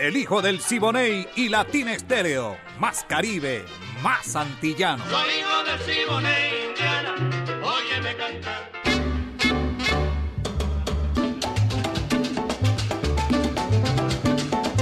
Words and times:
El 0.00 0.16
hijo 0.16 0.40
del 0.40 0.62
Siboney 0.62 1.28
y 1.36 1.50
Latina 1.50 1.92
Estéreo. 1.92 2.56
Más 2.78 3.04
Caribe, 3.04 3.66
más 4.02 4.34
antillano. 4.34 5.04
Soy 5.10 5.28
hijo 5.40 5.62
del 5.64 5.78
Siboney, 5.80 6.59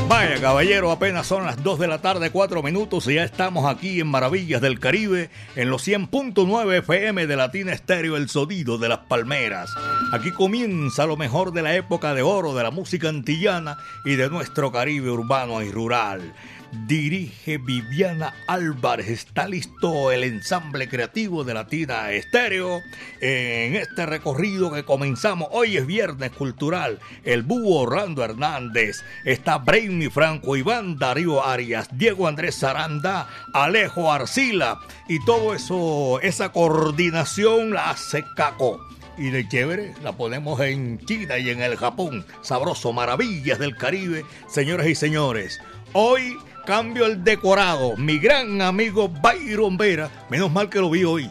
Vaya 0.09 0.41
caballero, 0.41 0.91
apenas 0.91 1.27
son 1.27 1.45
las 1.45 1.63
2 1.63 1.79
de 1.81 1.87
la 1.87 1.99
tarde, 2.01 2.31
4 2.31 2.63
minutos 2.63 3.07
y 3.09 3.15
ya 3.17 3.25
estamos 3.25 3.67
aquí 3.67 4.01
en 4.01 4.07
Maravillas 4.07 4.63
del 4.63 4.81
Caribe, 4.81 5.29
en 5.55 5.69
los 5.69 5.87
100.9 5.87 6.79
FM 6.79 7.27
de 7.27 7.37
Latina 7.37 7.73
Estéreo, 7.75 8.17
el 8.17 8.31
sonido 8.31 8.79
de 8.79 8.89
las 8.89 9.01
palmeras. 9.01 9.71
Aquí 10.15 10.33
comienza 10.33 11.05
lo 11.05 11.19
mejor 11.19 11.53
de 11.53 11.61
la 11.61 11.77
época 11.77 12.15
de 12.15 12.23
oro 12.23 12.55
de 12.55 12.63
la 12.63 12.71
música 12.71 13.11
antillana 13.11 13.77
y 14.07 14.17
de 14.17 14.31
nuestro 14.31 14.73
Caribe 14.73 15.11
urbano 15.11 15.61
y 15.61 15.71
rural 15.71 16.33
dirige 16.73 17.59
Viviana 17.59 18.35
Álvarez. 18.47 19.09
Está 19.09 19.49
listo 19.49 20.13
el 20.13 20.25
ensamble 20.25 20.89
creativo 20.89 21.45
de 21.45 21.55
Latina 21.55 22.11
Estéreo 22.13 22.81
en 23.21 23.77
este 23.77 24.07
recorrido 24.07 24.73
que 24.73 24.85
comenzamos. 24.85 25.49
Hoy 25.53 25.77
es 25.77 25.87
Viernes 25.87 26.31
Cultural. 26.33 26.99
El 27.25 27.43
búho 27.43 27.81
Orlando 27.81 28.25
Hernández. 28.25 29.03
Está 29.25 29.59
Brainy 29.59 30.09
Franco, 30.09 30.57
Iván 30.57 30.99
Darío 30.99 31.45
Arias, 31.45 31.89
Diego 31.93 32.29
Andrés 32.29 32.57
Saranda, 32.57 33.29
Alejo 33.55 34.13
Arcila. 34.13 34.81
Y 35.09 35.25
todo 35.25 35.55
eso, 35.55 36.21
esa 36.21 36.53
coordinación 36.53 37.73
la 37.73 37.91
hace 37.91 38.25
Caco 38.37 38.87
y 39.17 39.31
de 39.31 39.49
chévere 39.49 39.95
la 40.03 40.13
ponemos 40.13 40.61
en 40.61 41.05
China 41.05 41.39
y 41.39 41.51
en 41.51 41.61
el 41.61 41.77
Japón. 41.77 42.25
Sabroso, 42.43 42.93
maravillas 42.93 43.59
del 43.59 43.77
Caribe, 43.77 44.25
señores 44.49 44.87
y 44.87 44.95
señores. 44.95 45.61
Hoy 45.93 46.37
cambio 46.69 47.07
el 47.07 47.25
decorado. 47.25 47.97
Mi 47.97 48.19
gran 48.19 48.61
amigo 48.61 49.09
Byron 49.09 49.79
Vera, 49.79 50.11
menos 50.29 50.53
mal 50.53 50.69
que 50.69 50.79
lo 50.79 50.91
vi 50.91 51.03
hoy. 51.03 51.31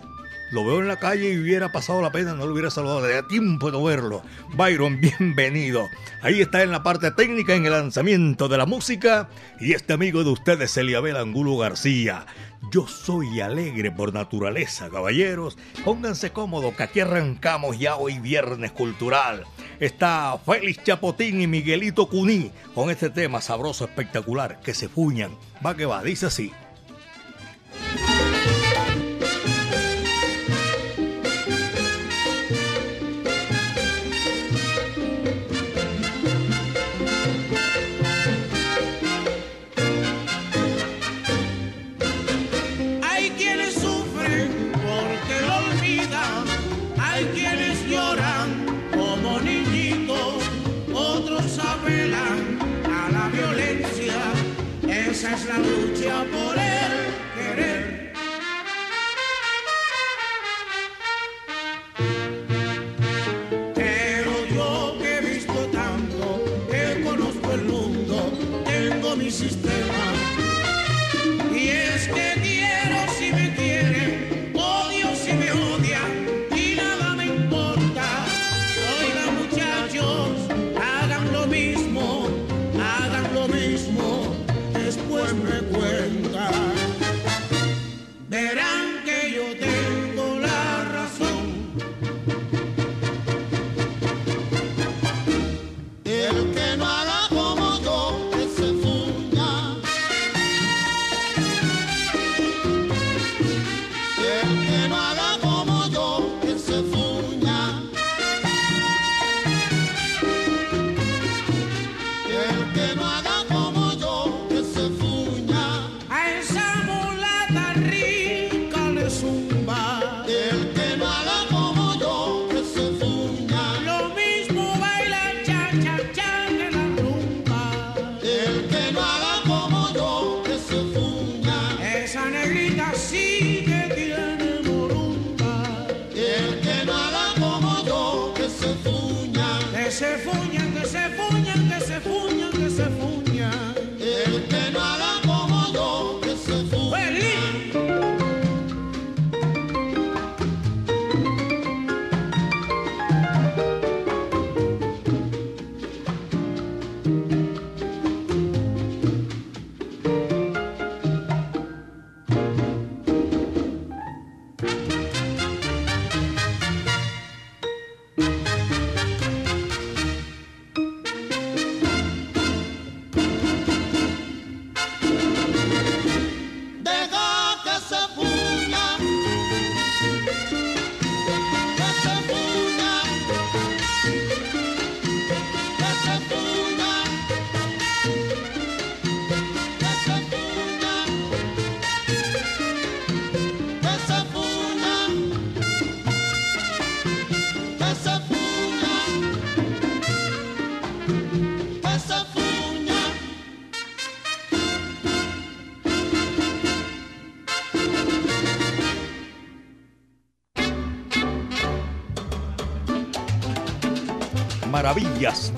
Lo 0.52 0.66
veo 0.66 0.80
en 0.80 0.88
la 0.88 0.98
calle 0.98 1.34
y 1.34 1.38
hubiera 1.38 1.72
pasado 1.72 2.02
la 2.02 2.12
pena, 2.12 2.34
no 2.34 2.46
lo 2.46 2.54
hubiera 2.54 2.72
saludado. 2.72 3.02
De 3.02 3.22
tiempo 3.24 3.72
de 3.72 3.84
verlo. 3.84 4.24
Byron, 4.56 5.02
bienvenido. 5.02 5.88
Ahí 6.22 6.42
está 6.42 6.64
en 6.64 6.72
la 6.72 6.84
parte 6.84 7.12
técnica, 7.12 7.54
en 7.56 7.66
el 7.66 7.72
lanzamiento 7.72 8.48
de 8.48 8.58
la 8.58 8.66
música. 8.66 9.30
Y 9.60 9.74
este 9.74 9.94
amigo 9.94 10.24
de 10.24 10.30
ustedes, 10.32 10.76
Eliabel 10.78 11.18
Angulo 11.18 11.58
García. 11.58 12.26
Yo 12.72 12.88
soy 12.88 13.42
alegre 13.42 13.92
por 13.92 14.14
naturaleza, 14.14 14.90
caballeros. 14.90 15.58
Pónganse 15.86 16.32
cómodos, 16.32 16.76
que 16.76 16.84
aquí 16.84 17.00
arrancamos 17.02 17.78
ya 17.78 17.96
hoy 17.96 18.20
viernes 18.20 18.72
cultural 18.72 19.44
está 19.80 20.38
Félix 20.46 20.84
Chapotín 20.84 21.42
y 21.42 21.48
Miguelito 21.48 22.08
Cuní 22.08 22.52
con 22.74 22.90
este 22.90 23.10
tema 23.10 23.42
sabroso, 23.42 23.86
espectacular, 23.86 24.60
que 24.62 24.74
se 24.74 24.90
fuñan. 24.90 25.32
Va 25.66 25.76
que 25.76 25.86
va, 25.86 26.04
dice 26.04 26.28
así. 26.28 26.52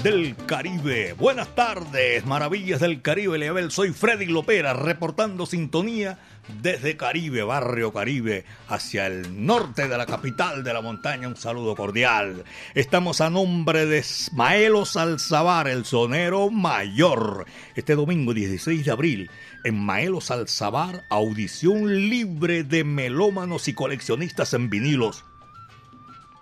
Del 0.04 0.36
Caribe. 0.46 1.14
Buenas 1.14 1.54
tardes, 1.56 2.26
Maravillas 2.26 2.80
del 2.80 3.02
Caribe. 3.02 3.38
Leabel, 3.38 3.72
soy 3.72 3.92
Freddy 3.92 4.26
Lopera, 4.26 4.74
reportando 4.74 5.46
sintonía 5.46 6.20
desde 6.62 6.96
Caribe, 6.96 7.44
barrio 7.44 7.92
Caribe, 7.92 8.46
hacia 8.70 9.08
el 9.08 9.46
norte 9.46 9.88
de 9.88 9.98
la 9.98 10.06
capital 10.06 10.64
de 10.64 10.74
la 10.74 10.82
montaña. 10.82 11.28
Un 11.28 11.36
saludo 11.36 11.76
cordial. 11.76 12.46
Estamos 12.76 13.20
a 13.20 13.30
nombre 13.30 13.86
de 13.86 14.06
Maelo 14.32 14.86
Salzabar, 14.86 15.68
el 15.68 15.84
sonero 15.84 16.50
mayor. 16.50 17.46
Este 17.76 17.96
domingo 17.96 18.34
16 18.34 18.86
de 18.86 18.92
abril, 18.92 19.30
en 19.66 19.78
Maelo 19.78 20.22
Salzabar, 20.22 21.04
audición 21.10 22.10
libre 22.10 22.64
de 22.64 22.86
melómanos 22.86 23.68
y 23.68 23.74
coleccionistas 23.74 24.54
en 24.54 24.70
vinilos 24.70 25.26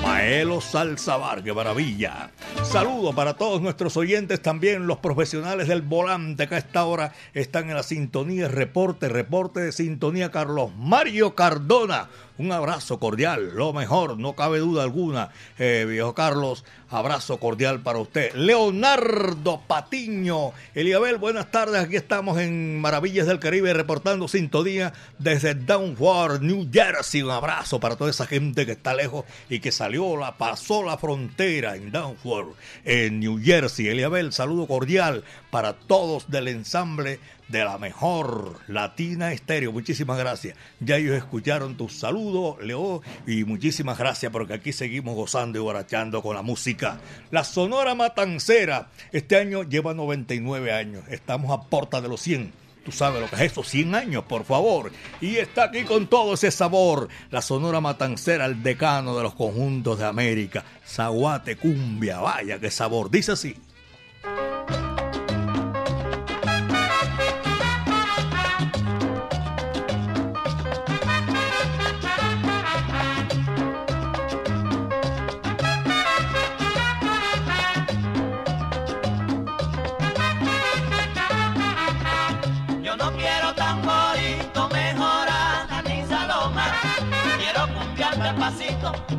Maelo 0.01 0.59
Salsabar, 0.59 1.44
qué 1.44 1.54
maravilla. 1.54 2.31
Saludo 2.63 3.13
para 3.13 3.36
todos 3.36 3.62
nuestros 3.62 3.95
oyentes, 3.95 4.42
también 4.42 4.88
los 4.88 4.98
profesionales 4.98 5.68
del 5.68 5.83
volante 5.83 6.48
que 6.48 6.56
a 6.56 6.57
esta 6.57 6.83
hora 6.86 7.13
están 7.36 7.69
en 7.69 7.75
la 7.75 7.83
sintonía, 7.83 8.48
reporte, 8.48 9.07
reporte 9.07 9.59
de 9.59 9.71
sintonía 9.71 10.31
Carlos 10.31 10.71
Mario 10.75 11.36
Cardona. 11.36 12.09
Un 12.39 12.51
abrazo 12.51 12.99
cordial, 12.99 13.55
lo 13.55 13.73
mejor, 13.73 14.19
no 14.19 14.35
cabe 14.35 14.59
duda 14.59 14.83
alguna, 14.83 15.31
eh, 15.57 15.85
viejo 15.89 16.13
Carlos, 16.13 16.65
abrazo 16.87 17.39
cordial 17.39 17.81
para 17.81 17.97
usted. 17.97 18.31
Leonardo 18.35 19.61
Patiño, 19.65 20.51
Eliabel, 20.75 21.17
buenas 21.17 21.49
tardes, 21.49 21.81
aquí 21.81 21.95
estamos 21.95 22.37
en 22.37 22.79
Maravillas 22.79 23.25
del 23.25 23.39
Caribe 23.39 23.73
reportando 23.73 24.27
sintonía 24.27 24.93
desde 25.17 25.55
Downward, 25.55 26.43
New 26.43 26.69
Jersey. 26.71 27.23
Un 27.23 27.31
abrazo 27.31 27.79
para 27.79 27.95
toda 27.95 28.11
esa 28.11 28.27
gente 28.27 28.67
que 28.67 28.73
está 28.73 28.93
lejos 28.93 29.25
y 29.49 29.59
que 29.59 29.71
salió, 29.71 30.15
la 30.15 30.37
pasó 30.37 30.83
la 30.83 30.99
frontera 30.99 31.75
en 31.75 31.91
Downward, 31.91 32.49
en 32.85 33.19
New 33.19 33.41
Jersey. 33.43 33.87
Eliabel, 33.87 34.31
saludo 34.31 34.67
cordial 34.67 35.23
para 35.49 35.73
todos 35.73 36.29
del 36.29 36.49
ensamble 36.49 37.19
de 37.47 37.63
la 37.63 37.77
mejor 37.77 38.59
Latina 38.67 39.31
Estéreo. 39.31 39.71
Muchísimas 39.71 40.17
gracias. 40.17 40.57
Ya 40.79 40.97
ellos 40.97 41.15
escucharon 41.15 41.77
tu 41.77 41.89
saludo, 41.89 42.57
Leo, 42.61 43.01
y 43.25 43.44
muchísimas 43.44 43.97
gracias 43.97 44.31
porque 44.31 44.53
aquí 44.53 44.73
seguimos 44.73 45.15
gozando 45.15 45.57
y 45.57 45.61
borrachando 45.61 46.21
con 46.21 46.35
la 46.35 46.41
música. 46.41 46.99
La 47.31 47.44
Sonora 47.44 47.95
Matancera 47.95 48.89
este 49.11 49.38
año 49.38 49.63
lleva 49.63 49.94
99 49.94 50.71
años. 50.71 51.03
Estamos 51.09 51.51
a 51.51 51.69
porta 51.69 52.01
de 52.01 52.09
los 52.09 52.21
100. 52.21 52.51
Tú 52.83 52.94
sabes 52.94 53.19
lo 53.19 53.29
que 53.29 53.35
es 53.35 53.51
eso, 53.51 53.63
100 53.63 53.95
años, 53.95 54.23
por 54.23 54.45
favor. 54.45 54.94
Y 55.19 55.35
está 55.35 55.65
aquí 55.65 55.83
con 55.83 56.07
todo 56.07 56.35
ese 56.35 56.51
sabor. 56.51 57.09
La 57.31 57.41
Sonora 57.41 57.81
Matancera, 57.81 58.45
el 58.45 58.63
decano 58.63 59.17
de 59.17 59.23
los 59.23 59.35
conjuntos 59.35 59.99
de 59.99 60.05
América. 60.05 60.63
Zaguate, 60.88 61.57
cumbia, 61.57 62.19
vaya, 62.19 62.59
qué 62.59 62.71
sabor. 62.71 63.11
Dice 63.11 63.33
así. 63.33 63.57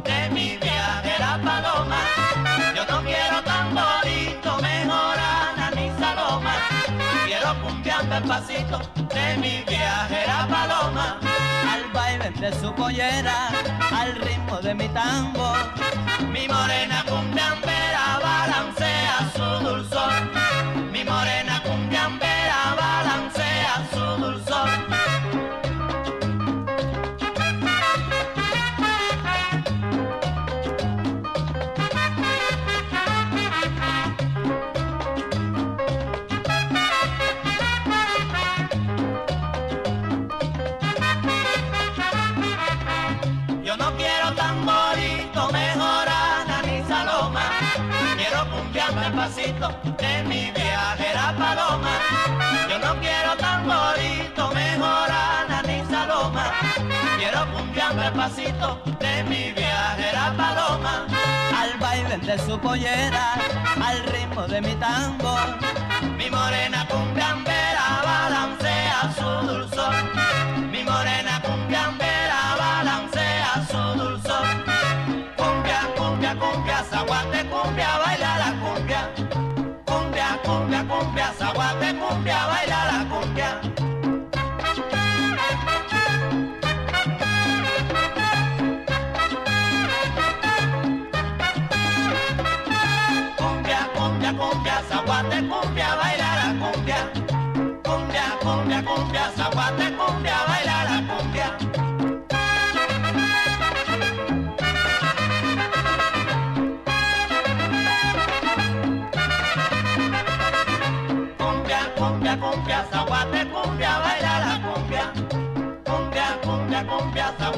De 0.08 0.30
mi 0.30 0.48
viajera 0.56 1.30
paloma. 1.44 2.00
Yo 2.76 2.82
no 2.90 2.98
quiero 3.08 3.38
tamborito, 3.50 4.50
mejorana 4.66 5.66
ni 5.76 5.86
saloma. 6.00 6.54
Quiero 7.26 7.50
cumbiando 7.62 8.16
el 8.16 8.24
pasito 8.24 8.78
de 9.14 9.26
mi 9.42 9.54
viajera 9.68 10.46
paloma. 10.54 11.06
Al 11.72 11.84
baile 11.92 12.30
de 12.30 12.50
su 12.60 12.74
pollera, 12.74 13.38
al 14.00 14.10
ritmo 14.26 14.56
de 14.66 14.74
mi 14.74 14.88
tango. 14.88 15.48
Mi 16.32 16.44
morena 16.48 17.04
cumbiambera 17.08 17.77
no 52.88 53.00
quiero 53.00 53.36
tamborito, 53.36 54.50
mejorana 54.54 55.62
ni 55.66 55.84
saloma. 55.90 56.52
Quiero 57.18 57.40
cumbiando 57.52 58.02
el 58.02 58.12
pasito 58.12 58.80
de 58.98 59.24
mi 59.24 59.52
viajera 59.52 60.32
paloma. 60.36 61.06
Al 61.60 61.78
baile 61.78 62.16
de 62.18 62.38
su 62.38 62.58
pollera, 62.58 63.34
al 63.88 63.98
ritmo 64.12 64.46
de 64.46 64.60
mi 64.60 64.74
tambor. 64.76 65.48
Mi 66.16 66.30
morena 66.30 66.86
cumbiambera 66.88 67.84
balancea 68.04 69.12
su 69.18 69.46
dulzor. 69.46 70.47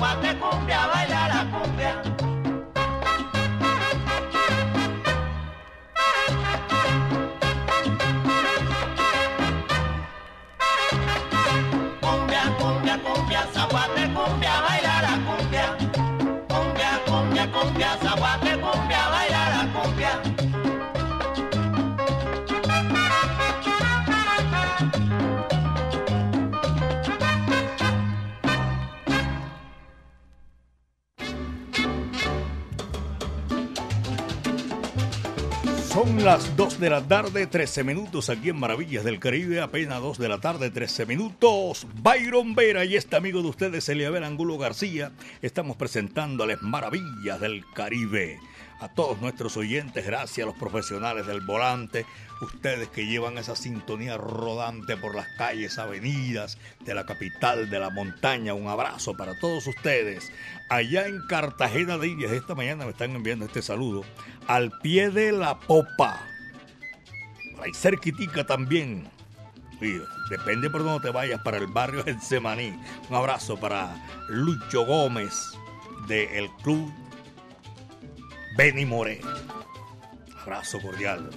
Cumbia, 0.00 0.39
2 36.80 36.84
de 36.84 36.90
la 36.96 37.06
tarde, 37.06 37.46
13 37.46 37.84
minutos 37.84 38.30
aquí 38.30 38.48
en 38.48 38.58
Maravillas 38.58 39.04
del 39.04 39.20
Caribe, 39.20 39.60
apenas 39.60 40.00
2 40.00 40.16
de 40.16 40.28
la 40.30 40.40
tarde, 40.40 40.70
13 40.70 41.04
minutos. 41.04 41.86
Byron 41.96 42.54
Vera 42.54 42.86
y 42.86 42.96
este 42.96 43.16
amigo 43.16 43.42
de 43.42 43.48
ustedes, 43.48 43.86
Eliabel 43.90 44.24
Angulo 44.24 44.56
García, 44.56 45.12
estamos 45.42 45.76
presentándoles 45.76 46.62
Maravillas 46.62 47.38
del 47.38 47.66
Caribe. 47.74 48.40
A 48.80 48.88
todos 48.88 49.20
nuestros 49.20 49.58
oyentes, 49.58 50.06
gracias 50.06 50.42
a 50.42 50.48
los 50.48 50.58
profesionales 50.58 51.26
del 51.26 51.42
volante, 51.42 52.06
ustedes 52.40 52.88
que 52.88 53.04
llevan 53.04 53.36
esa 53.36 53.56
sintonía 53.56 54.16
rodante 54.16 54.96
por 54.96 55.14
las 55.14 55.28
calles, 55.36 55.78
avenidas 55.78 56.56
de 56.86 56.94
la 56.94 57.04
capital 57.04 57.68
de 57.68 57.78
la 57.78 57.90
montaña. 57.90 58.54
Un 58.54 58.68
abrazo 58.68 59.14
para 59.18 59.38
todos 59.38 59.66
ustedes. 59.66 60.32
Allá 60.70 61.06
en 61.06 61.20
Cartagena 61.28 61.98
de 61.98 62.08
Indias, 62.08 62.32
esta 62.32 62.54
mañana 62.54 62.86
me 62.86 62.92
están 62.92 63.14
enviando 63.14 63.44
este 63.44 63.60
saludo. 63.60 64.02
Al 64.46 64.72
pie 64.80 65.10
de 65.10 65.32
la 65.32 65.60
popa. 65.60 66.26
Ahí 67.62 67.74
cerquitica 67.74 68.44
también. 68.44 69.10
depende 70.30 70.68
por 70.70 70.82
dónde 70.84 71.08
te 71.08 71.10
vayas, 71.10 71.40
para 71.42 71.58
el 71.58 71.66
barrio 71.66 72.04
Semaní. 72.20 72.78
Un 73.08 73.16
abrazo 73.16 73.58
para 73.58 73.96
Lucho 74.28 74.84
Gómez 74.84 75.34
del 76.06 76.50
Club 76.62 76.92
Benny 78.56 78.84
More. 78.84 79.20
Abrazo 80.42 80.80
cordial. 80.80 81.30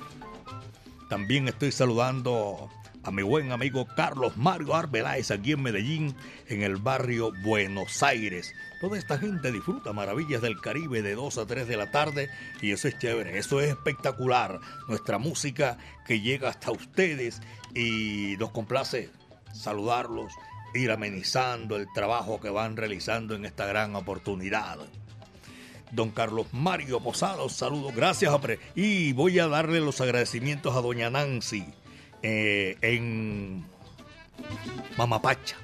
También 1.09 1.47
estoy 1.47 1.71
saludando 1.71 2.69
a 3.03 3.11
mi 3.11 3.21
buen 3.21 3.51
amigo 3.51 3.85
Carlos 3.95 4.37
Mario 4.37 4.75
Arbeláez 4.75 5.29
aquí 5.31 5.51
en 5.51 5.61
Medellín, 5.61 6.15
en 6.47 6.63
el 6.63 6.77
barrio 6.77 7.31
Buenos 7.43 8.01
Aires. 8.01 8.53
Toda 8.79 8.97
esta 8.97 9.17
gente 9.17 9.51
disfruta 9.51 9.91
maravillas 9.91 10.41
del 10.41 10.59
Caribe 10.61 11.01
de 11.01 11.15
2 11.15 11.37
a 11.37 11.45
3 11.45 11.67
de 11.67 11.77
la 11.77 11.91
tarde 11.91 12.29
y 12.61 12.71
eso 12.71 12.87
es 12.87 12.97
chévere, 12.97 13.37
eso 13.37 13.59
es 13.59 13.69
espectacular. 13.69 14.59
Nuestra 14.87 15.17
música 15.17 15.77
que 16.07 16.21
llega 16.21 16.49
hasta 16.49 16.71
ustedes 16.71 17.41
y 17.75 18.35
nos 18.39 18.51
complace 18.51 19.09
saludarlos, 19.53 20.31
ir 20.73 20.89
amenizando 20.89 21.75
el 21.75 21.87
trabajo 21.93 22.39
que 22.39 22.49
van 22.49 22.77
realizando 22.77 23.35
en 23.35 23.45
esta 23.45 23.65
gran 23.65 23.95
oportunidad 23.95 24.79
don 25.91 26.09
Carlos 26.09 26.47
Mario 26.53 26.99
Posada. 27.01 27.47
saludos, 27.49 27.93
gracias, 27.93 28.33
hombre. 28.33 28.59
Y 28.73 29.13
voy 29.13 29.37
a 29.37 29.47
darle 29.47 29.79
los 29.79 30.01
agradecimientos 30.01 30.75
a 30.75 30.81
doña 30.81 31.11
Nancy 31.11 31.71
eh, 32.23 32.77
en 32.81 33.65
Mamapacha. 34.97 35.57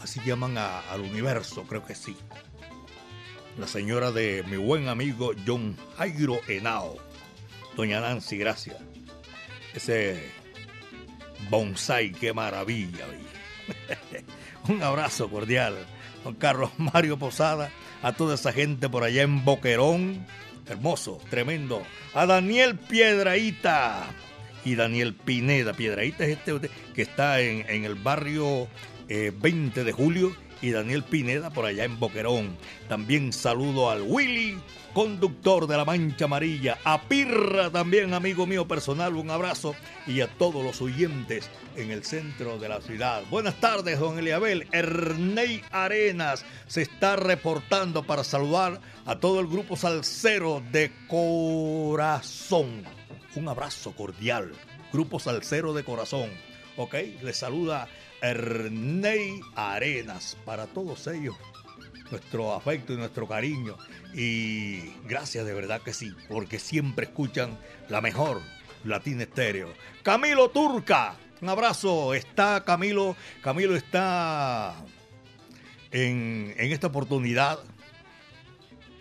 Así 0.00 0.20
llaman 0.24 0.56
al 0.56 1.00
universo, 1.00 1.64
creo 1.64 1.84
que 1.84 1.94
sí. 1.94 2.16
La 3.58 3.66
señora 3.66 4.12
de 4.12 4.44
mi 4.48 4.56
buen 4.56 4.88
amigo 4.88 5.32
John 5.46 5.76
Jairo 5.98 6.40
Henao. 6.48 6.96
Doña 7.76 8.00
Nancy, 8.00 8.38
gracias. 8.38 8.76
Ese 9.74 10.30
bonsai, 11.50 12.12
qué 12.12 12.32
maravilla. 12.32 13.06
Un 14.68 14.82
abrazo 14.82 15.28
cordial. 15.28 15.76
Don 16.24 16.34
Carlos 16.34 16.70
Mario 16.78 17.18
Posada 17.18 17.70
a 18.02 18.12
toda 18.12 18.36
esa 18.36 18.52
gente 18.52 18.88
por 18.88 19.04
allá 19.04 19.22
en 19.22 19.44
Boquerón. 19.44 20.24
Hermoso, 20.66 21.20
tremendo. 21.28 21.82
A 22.14 22.26
Daniel 22.26 22.78
Piedraíta 22.78 24.06
y 24.64 24.74
Daniel 24.74 25.14
Pineda. 25.14 25.72
Piedraíta 25.72 26.24
es 26.24 26.38
este 26.38 26.70
que 26.94 27.02
está 27.02 27.40
en, 27.40 27.84
el 27.84 27.94
barrio 27.94 28.68
20 29.08 29.80
eh, 29.80 29.84
de 29.84 29.92
julio 29.92 30.36
y 30.62 30.70
Daniel 30.70 31.02
Pineda 31.02 31.50
por 31.50 31.64
allá 31.64 31.84
en 31.84 31.98
Boquerón. 31.98 32.56
También 32.88 33.32
saludo 33.32 33.90
al 33.90 34.02
Willy 34.02 34.58
conductor 34.92 35.66
de 35.66 35.76
la 35.76 35.84
Mancha 35.84 36.24
Amarilla, 36.24 36.78
a 36.84 37.02
Pirra 37.02 37.70
también, 37.70 38.12
amigo 38.14 38.46
mío 38.46 38.66
personal, 38.66 39.14
un 39.14 39.30
abrazo 39.30 39.74
y 40.06 40.20
a 40.20 40.26
todos 40.26 40.64
los 40.64 40.82
oyentes 40.82 41.48
en 41.76 41.90
el 41.90 42.04
centro 42.04 42.58
de 42.58 42.68
la 42.68 42.80
ciudad. 42.80 43.22
Buenas 43.30 43.60
tardes, 43.60 43.98
don 43.98 44.18
Eliabel. 44.18 44.66
Ernei 44.72 45.62
Arenas 45.70 46.44
se 46.66 46.82
está 46.82 47.16
reportando 47.16 48.02
para 48.04 48.24
saludar 48.24 48.80
a 49.06 49.18
todo 49.18 49.40
el 49.40 49.46
grupo 49.46 49.76
salsero 49.76 50.62
de 50.72 50.92
corazón. 51.08 52.84
Un 53.36 53.48
abrazo 53.48 53.92
cordial, 53.92 54.52
grupo 54.92 55.20
salsero 55.20 55.72
de 55.72 55.84
corazón. 55.84 56.30
¿Ok? 56.76 56.94
Le 57.22 57.32
saluda 57.32 57.88
Ernei 58.22 59.40
Arenas 59.54 60.36
para 60.44 60.66
todos 60.66 61.06
ellos 61.06 61.36
nuestro 62.10 62.54
afecto 62.54 62.92
y 62.92 62.96
nuestro 62.96 63.26
cariño. 63.26 63.76
Y 64.14 64.90
gracias 65.06 65.46
de 65.46 65.54
verdad 65.54 65.80
que 65.82 65.94
sí, 65.94 66.12
porque 66.28 66.58
siempre 66.58 67.06
escuchan 67.06 67.58
la 67.88 68.00
mejor 68.00 68.40
Latina 68.84 69.22
Estéreo. 69.22 69.72
Camilo 70.02 70.50
Turca, 70.50 71.16
un 71.40 71.48
abrazo. 71.48 72.14
Está 72.14 72.64
Camilo, 72.64 73.16
Camilo 73.42 73.76
está 73.76 74.74
en, 75.90 76.54
en 76.56 76.72
esta 76.72 76.88
oportunidad 76.88 77.58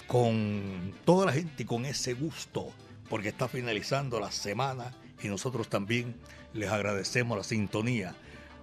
con 0.07 0.93
toda 1.05 1.27
la 1.27 1.33
gente 1.33 1.63
y 1.63 1.65
con 1.65 1.85
ese 1.85 2.13
gusto, 2.13 2.73
porque 3.09 3.29
está 3.29 3.47
finalizando 3.47 4.19
la 4.19 4.31
semana 4.31 4.93
y 5.21 5.27
nosotros 5.27 5.67
también 5.69 6.15
les 6.53 6.69
agradecemos 6.69 7.37
la 7.37 7.43
sintonía 7.43 8.15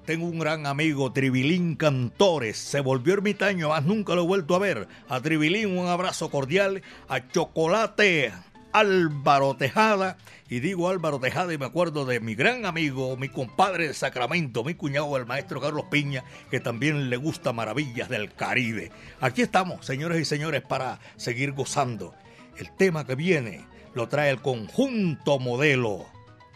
tengo 0.06 0.26
un 0.26 0.38
gran 0.38 0.66
amigo, 0.66 1.12
Tribilín 1.12 1.74
Cantores. 1.74 2.56
Se 2.56 2.78
volvió 2.78 3.14
ermitaño, 3.14 3.70
más 3.70 3.82
nunca 3.82 4.14
lo 4.14 4.22
he 4.22 4.26
vuelto 4.26 4.54
a 4.54 4.60
ver. 4.60 4.86
A 5.08 5.20
Tribilín 5.20 5.76
un 5.76 5.88
abrazo 5.88 6.30
cordial. 6.30 6.80
A 7.08 7.26
Chocolate 7.26 8.32
Álvaro 8.72 9.56
Tejada. 9.56 10.16
Y 10.48 10.60
digo 10.60 10.88
Álvaro 10.88 11.18
Tejada 11.18 11.52
y 11.52 11.58
me 11.58 11.66
acuerdo 11.66 12.04
de 12.04 12.20
mi 12.20 12.36
gran 12.36 12.66
amigo, 12.66 13.16
mi 13.16 13.28
compadre 13.28 13.88
de 13.88 13.94
Sacramento, 13.94 14.62
mi 14.62 14.74
cuñado, 14.74 15.16
el 15.16 15.26
maestro 15.26 15.60
Carlos 15.60 15.86
Piña, 15.90 16.22
que 16.52 16.60
también 16.60 17.10
le 17.10 17.16
gusta 17.16 17.52
Maravillas 17.52 18.08
del 18.08 18.32
Caribe. 18.32 18.92
Aquí 19.20 19.42
estamos, 19.42 19.84
señores 19.84 20.20
y 20.20 20.24
señores, 20.24 20.62
para 20.62 21.00
seguir 21.16 21.50
gozando. 21.50 22.14
El 22.58 22.70
tema 22.76 23.04
que 23.04 23.16
viene 23.16 23.64
lo 23.96 24.08
trae 24.08 24.28
el 24.28 24.42
conjunto 24.42 25.38
modelo. 25.38 26.04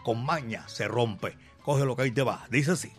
Con 0.04 0.22
maña 0.24 0.68
se 0.68 0.86
rompe. 0.86 1.38
Coge 1.62 1.86
lo 1.86 1.96
que 1.96 2.02
ahí 2.02 2.10
te 2.10 2.22
va. 2.22 2.46
Dice 2.50 2.72
así. 2.72 2.92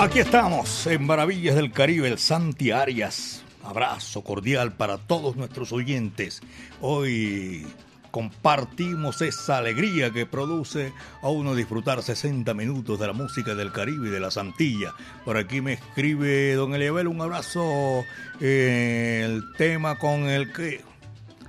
Aquí 0.00 0.18
estamos 0.18 0.86
en 0.86 1.04
Maravillas 1.04 1.56
del 1.56 1.72
Caribe, 1.72 2.08
el 2.08 2.18
Santi 2.18 2.70
Arias. 2.70 3.42
Abrazo 3.62 4.24
cordial 4.24 4.72
para 4.72 4.96
todos 4.96 5.36
nuestros 5.36 5.72
oyentes. 5.72 6.40
Hoy 6.80 7.66
compartimos 8.10 9.20
esa 9.20 9.58
alegría 9.58 10.10
que 10.10 10.24
produce 10.24 10.94
a 11.20 11.28
uno 11.28 11.54
disfrutar 11.54 12.02
60 12.02 12.54
minutos 12.54 12.98
de 12.98 13.08
la 13.08 13.12
música 13.12 13.54
del 13.54 13.72
Caribe 13.72 14.08
y 14.08 14.10
de 14.10 14.20
la 14.20 14.30
Santilla. 14.30 14.94
Por 15.26 15.36
aquí 15.36 15.60
me 15.60 15.74
escribe 15.74 16.54
don 16.54 16.74
Eliabel 16.74 17.06
un 17.06 17.20
abrazo. 17.20 18.06
eh, 18.40 19.20
el 19.26 19.42
tema 19.58 19.98
con 19.98 20.30
el 20.30 20.50
que. 20.50 20.80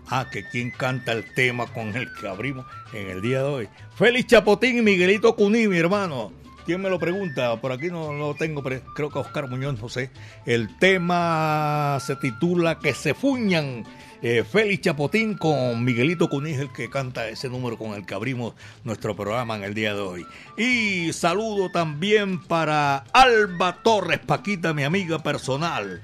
Ah, 0.09 0.27
que 0.29 0.43
quién 0.49 0.71
canta 0.71 1.13
el 1.13 1.33
tema 1.35 1.67
con 1.67 1.95
el 1.95 2.09
que 2.19 2.27
abrimos 2.27 2.65
en 2.91 3.11
el 3.11 3.21
día 3.21 3.37
de 3.37 3.45
hoy. 3.45 3.69
Félix 3.95 4.27
Chapotín 4.27 4.79
y 4.79 4.81
Miguelito 4.81 5.37
Cuní, 5.37 5.69
mi 5.69 5.77
hermano. 5.77 6.40
¿Quién 6.65 6.81
me 6.81 6.89
lo 6.89 6.99
pregunta? 6.99 7.59
Por 7.59 7.71
aquí 7.71 7.87
no 7.87 8.13
lo 8.13 8.35
tengo, 8.35 8.61
pero 8.61 8.81
creo 8.93 9.09
que 9.09 9.19
Oscar 9.19 9.49
Muñoz, 9.49 9.81
no 9.81 9.89
sé. 9.89 10.11
El 10.45 10.77
tema 10.77 11.97
se 12.01 12.15
titula 12.15 12.79
Que 12.79 12.93
se 12.93 13.13
fuñan. 13.13 13.83
Eh, 14.23 14.43
Félix 14.43 14.81
Chapotín 14.83 15.35
con 15.35 15.83
Miguelito 15.83 16.29
Cuní, 16.29 16.51
el 16.51 16.71
que 16.71 16.91
canta 16.91 17.27
ese 17.27 17.49
número 17.49 17.75
con 17.75 17.95
el 17.95 18.05
que 18.05 18.13
abrimos 18.13 18.53
nuestro 18.83 19.15
programa 19.15 19.55
en 19.55 19.63
el 19.63 19.73
día 19.73 19.95
de 19.95 20.01
hoy. 20.01 20.27
Y 20.57 21.11
saludo 21.11 21.71
también 21.71 22.39
para 22.39 22.97
Alba 23.13 23.81
Torres, 23.81 24.19
Paquita, 24.19 24.75
mi 24.75 24.83
amiga 24.83 25.23
personal. 25.23 26.03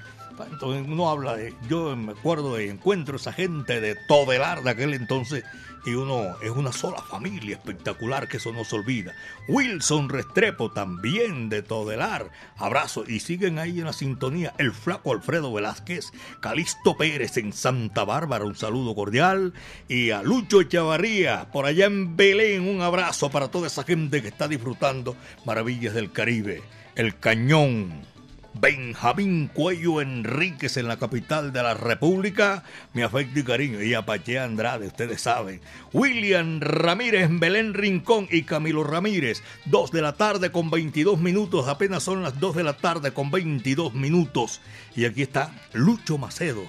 Entonces 0.50 0.84
uno 0.86 1.08
habla 1.08 1.36
de, 1.36 1.54
yo 1.68 1.94
me 1.96 2.12
acuerdo 2.12 2.56
de 2.56 2.68
encuentro 2.68 3.16
esa 3.16 3.32
gente 3.32 3.80
de 3.80 3.96
Todelar 4.08 4.62
de 4.62 4.70
aquel 4.70 4.94
entonces 4.94 5.44
y 5.88 5.94
uno 5.94 6.36
es 6.42 6.50
una 6.50 6.72
sola 6.72 6.98
familia 6.98 7.56
espectacular 7.56 8.28
que 8.28 8.36
eso 8.36 8.52
no 8.52 8.64
se 8.64 8.76
olvida. 8.76 9.14
Wilson 9.48 10.08
Restrepo 10.08 10.70
también 10.70 11.48
de 11.48 11.62
Todelar, 11.62 12.30
abrazo 12.56 13.04
y 13.06 13.20
siguen 13.20 13.58
ahí 13.58 13.78
en 13.78 13.86
la 13.86 13.92
sintonía 13.92 14.54
el 14.58 14.72
flaco 14.72 15.12
Alfredo 15.12 15.52
Velázquez, 15.52 16.12
Calixto 16.40 16.96
Pérez 16.96 17.36
en 17.38 17.52
Santa 17.52 18.04
Bárbara, 18.04 18.44
un 18.44 18.54
saludo 18.54 18.94
cordial 18.94 19.54
y 19.88 20.10
a 20.10 20.22
Lucho 20.22 20.60
Echavarría 20.60 21.50
por 21.52 21.64
allá 21.64 21.86
en 21.86 22.16
Belén, 22.16 22.68
un 22.68 22.82
abrazo 22.82 23.30
para 23.30 23.48
toda 23.48 23.68
esa 23.68 23.84
gente 23.84 24.20
que 24.20 24.28
está 24.28 24.46
disfrutando 24.46 25.16
maravillas 25.44 25.94
del 25.94 26.12
Caribe, 26.12 26.62
el 26.96 27.18
Cañón. 27.18 28.17
Benjamín 28.54 29.48
Cuello 29.52 30.00
Enríquez 30.00 30.76
en 30.76 30.88
la 30.88 30.98
capital 30.98 31.52
de 31.52 31.62
la 31.62 31.74
República. 31.74 32.64
Mi 32.92 33.02
afecto 33.02 33.38
y 33.38 33.44
cariño. 33.44 33.82
Y 33.82 33.94
Apache 33.94 34.38
Andrade, 34.38 34.86
ustedes 34.88 35.22
saben. 35.22 35.60
William 35.92 36.60
Ramírez 36.60 37.28
Belén 37.30 37.74
Rincón 37.74 38.26
y 38.30 38.42
Camilo 38.42 38.84
Ramírez. 38.84 39.42
2 39.66 39.92
de 39.92 40.02
la 40.02 40.14
tarde 40.14 40.50
con 40.50 40.70
22 40.70 41.18
minutos. 41.20 41.68
Apenas 41.68 42.02
son 42.02 42.22
las 42.22 42.40
2 42.40 42.56
de 42.56 42.64
la 42.64 42.76
tarde 42.76 43.12
con 43.12 43.30
22 43.30 43.94
minutos. 43.94 44.60
Y 44.96 45.04
aquí 45.04 45.22
está 45.22 45.52
Lucho 45.72 46.18
Macedo. 46.18 46.64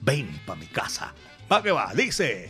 Ven 0.00 0.28
pa' 0.46 0.56
mi 0.56 0.66
casa. 0.66 1.14
Va 1.50 1.62
que 1.62 1.70
va, 1.70 1.92
dice. 1.94 2.48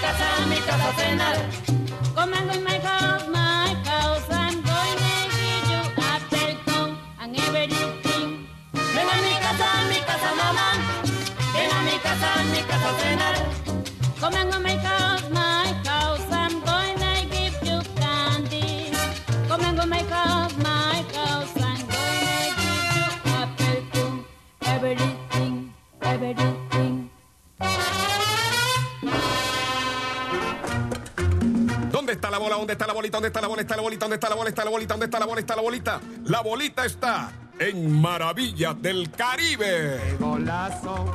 Casa, 0.00 0.46
mi 0.48 0.56
casa 0.66 0.88
a 0.88 0.92
cenar. 0.98 1.36
Come 2.14 2.32
on 2.34 2.46
with 2.48 2.62
my 2.62 2.78
house, 2.78 3.26
my 3.28 3.74
house, 3.88 4.26
I'm 4.30 4.56
going 4.70 4.96
to 5.04 5.14
give 5.36 5.64
you 5.72 5.82
apple 6.12 6.54
cone 6.66 6.96
and 7.20 7.36
everything. 7.46 8.46
Ven 8.94 9.08
a 9.14 9.16
mi 9.26 9.34
casa, 9.44 9.68
mi 9.90 9.98
casa, 10.08 10.30
mamá. 10.40 10.68
Ven 11.54 11.70
a 11.76 11.78
mi 11.86 11.96
casa, 12.04 12.30
mi 12.52 12.60
casa 12.70 12.88
a 12.90 12.98
cenar. 13.00 13.36
Come 14.20 14.36
and 14.40 14.52
go 14.52 14.58
make 14.60 14.80
house, 14.80 15.07
¿Dónde 32.58 32.72
está 32.72 32.86
la 32.86 32.92
bola? 32.92 33.08
¿Dónde 33.08 33.28
está 33.28 33.40
la 33.40 33.48
bolita? 33.48 33.74
¿Dónde 33.74 33.76
está 33.76 33.76
la 33.76 33.84
bola? 33.84 34.00
¿Está 34.00 34.08
la 34.08 34.08
bolita? 34.08 34.08
¿Dónde 34.08 34.16
está 34.16 34.28
la 34.28 34.34
bola? 34.34 34.50
¿Está 34.50 34.64
la 34.64 34.70
bolita? 34.70 34.94
¿Dónde 34.94 35.06
está 35.06 35.18
la 35.18 35.26
bola? 35.26 35.40
¿Está 35.40 35.56
la 35.56 35.62
bolita? 35.62 36.00
La 36.24 36.40
bolita 36.40 36.84
está 36.84 37.32
en 37.58 38.00
Maravillas 38.00 38.82
del 38.82 39.10
Caribe. 39.10 40.16
Golazo. 40.18 41.14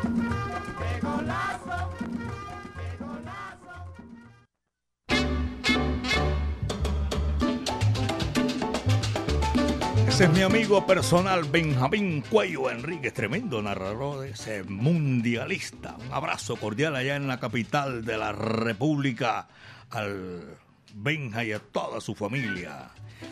Ese 10.08 10.26
es 10.26 10.30
mi 10.30 10.42
amigo 10.44 10.86
personal 10.86 11.44
Benjamín 11.46 12.22
Cuello 12.30 12.70
Enríquez, 12.70 13.14
tremendo 13.14 13.64
narrador, 13.64 14.28
ese 14.28 14.64
mundialista. 14.64 15.96
Un 15.96 16.14
abrazo 16.14 16.56
cordial 16.56 16.96
allá 16.96 17.16
en 17.16 17.28
la 17.28 17.40
capital 17.40 18.06
de 18.06 18.18
la 18.18 18.32
República 18.32 19.48
al 19.90 20.63
Benja 20.94 21.44
y 21.44 21.52
a 21.52 21.60
toda 21.60 22.00
su 22.00 22.14
familia. 22.16 22.92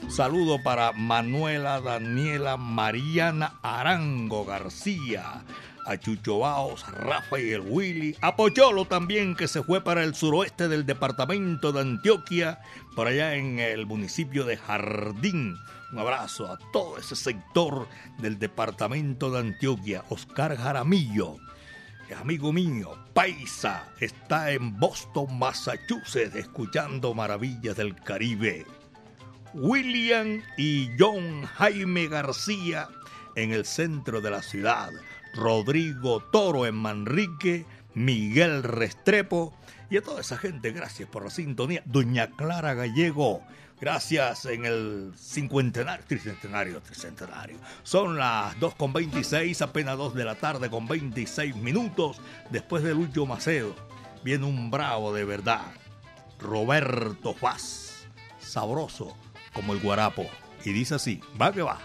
Saludo 0.09 0.61
para 0.63 0.91
Manuela 0.93 1.79
Daniela 1.79 2.57
Mariana 2.57 3.59
Arango 3.61 4.45
García, 4.45 5.43
a 5.85 5.97
Chucho 5.97 6.39
Baos, 6.39 6.85
Rafael 6.91 7.61
Willy, 7.65 8.15
a 8.21 8.35
también 8.89 9.35
que 9.35 9.47
se 9.47 9.63
fue 9.63 9.81
para 9.81 10.03
el 10.03 10.15
suroeste 10.15 10.67
del 10.67 10.85
departamento 10.85 11.71
de 11.71 11.81
Antioquia, 11.81 12.59
por 12.95 13.07
allá 13.07 13.35
en 13.35 13.59
el 13.59 13.85
municipio 13.85 14.45
de 14.45 14.57
Jardín. 14.57 15.55
Un 15.91 15.99
abrazo 15.99 16.51
a 16.51 16.57
todo 16.71 16.97
ese 16.97 17.15
sector 17.15 17.87
del 18.19 18.39
departamento 18.39 19.29
de 19.29 19.39
Antioquia. 19.39 20.03
Oscar 20.09 20.55
Jaramillo, 20.57 21.37
amigo 22.13 22.51
mío, 22.51 22.97
paisa, 23.13 23.87
está 23.99 24.51
en 24.51 24.79
Boston, 24.79 25.37
Massachusetts, 25.37 26.35
escuchando 26.35 27.13
maravillas 27.13 27.77
del 27.77 27.95
Caribe. 27.95 28.65
William 29.53 30.41
y 30.57 30.89
John 30.97 31.43
Jaime 31.43 32.07
García 32.07 32.87
en 33.35 33.51
el 33.51 33.65
centro 33.65 34.21
de 34.21 34.31
la 34.31 34.41
ciudad. 34.41 34.89
Rodrigo 35.33 36.21
Toro 36.31 36.65
en 36.65 36.75
Manrique, 36.75 37.65
Miguel 37.93 38.63
Restrepo 38.63 39.53
y 39.89 39.97
a 39.97 40.01
toda 40.01 40.21
esa 40.21 40.37
gente, 40.37 40.71
gracias 40.71 41.09
por 41.09 41.23
la 41.23 41.29
sintonía. 41.29 41.81
Doña 41.85 42.31
Clara 42.31 42.73
Gallego, 42.73 43.41
gracias 43.81 44.45
en 44.45 44.65
el 44.65 45.11
cincuentenario, 45.17 46.05
tricentenario, 46.07 46.79
tricentenario. 46.81 47.57
Son 47.83 48.17
las 48.17 48.57
2 48.59 48.75
con 48.75 48.93
26, 48.93 49.61
apenas 49.63 49.97
2 49.97 50.13
de 50.13 50.23
la 50.23 50.35
tarde 50.35 50.69
con 50.69 50.87
26 50.87 51.55
minutos. 51.55 52.21
Después 52.51 52.83
de 52.83 52.93
Lucho 52.93 53.25
Macedo, 53.25 53.75
viene 54.23 54.45
un 54.45 54.69
bravo 54.69 55.13
de 55.13 55.25
verdad, 55.25 55.65
Roberto 56.39 57.33
Faz, 57.33 58.05
sabroso 58.39 59.17
como 59.53 59.73
el 59.73 59.79
guarapo. 59.79 60.25
Y 60.63 60.71
dice 60.71 60.95
así, 60.95 61.19
va 61.41 61.51
que 61.51 61.63
va. 61.63 61.79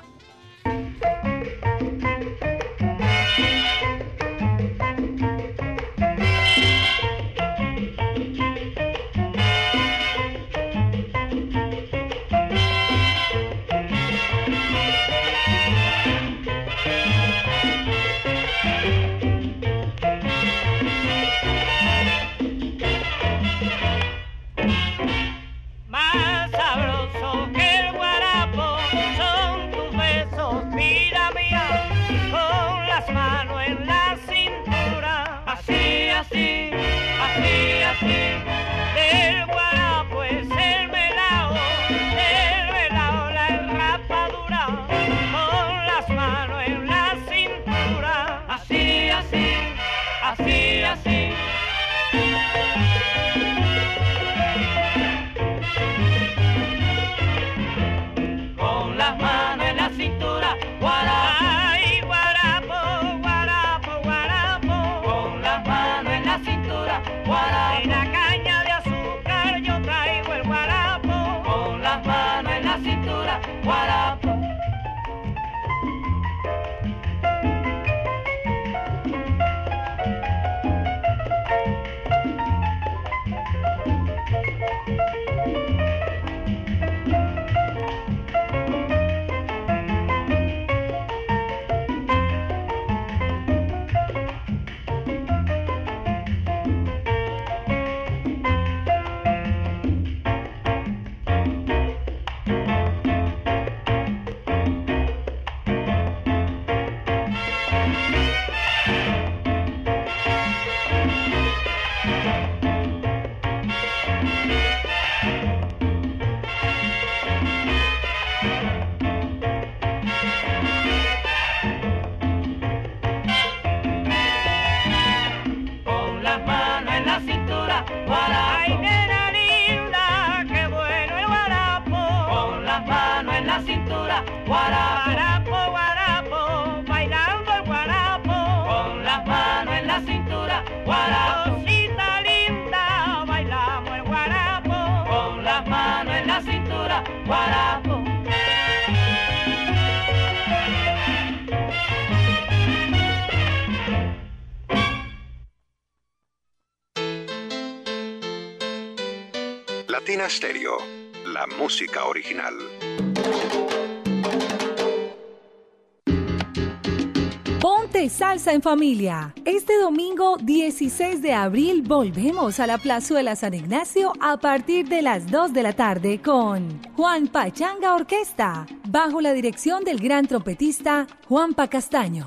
En 168.46 168.62
familia. 168.62 169.34
Este 169.44 169.76
domingo 169.76 170.36
16 170.36 171.20
de 171.20 171.32
abril 171.32 171.82
volvemos 171.82 172.60
a 172.60 172.68
la 172.68 172.78
Plazuela 172.78 173.34
San 173.34 173.54
Ignacio 173.54 174.12
a 174.20 174.36
partir 174.36 174.88
de 174.88 175.02
las 175.02 175.28
2 175.30 175.52
de 175.52 175.64
la 175.64 175.72
tarde 175.72 176.22
con 176.22 176.80
Juan 176.94 177.26
Pachanga 177.26 177.92
Orquesta, 177.94 178.68
bajo 178.88 179.20
la 179.20 179.32
dirección 179.32 179.82
del 179.82 179.98
gran 179.98 180.28
trompetista 180.28 181.08
Juanpa 181.28 181.66
Castaño. 181.66 182.24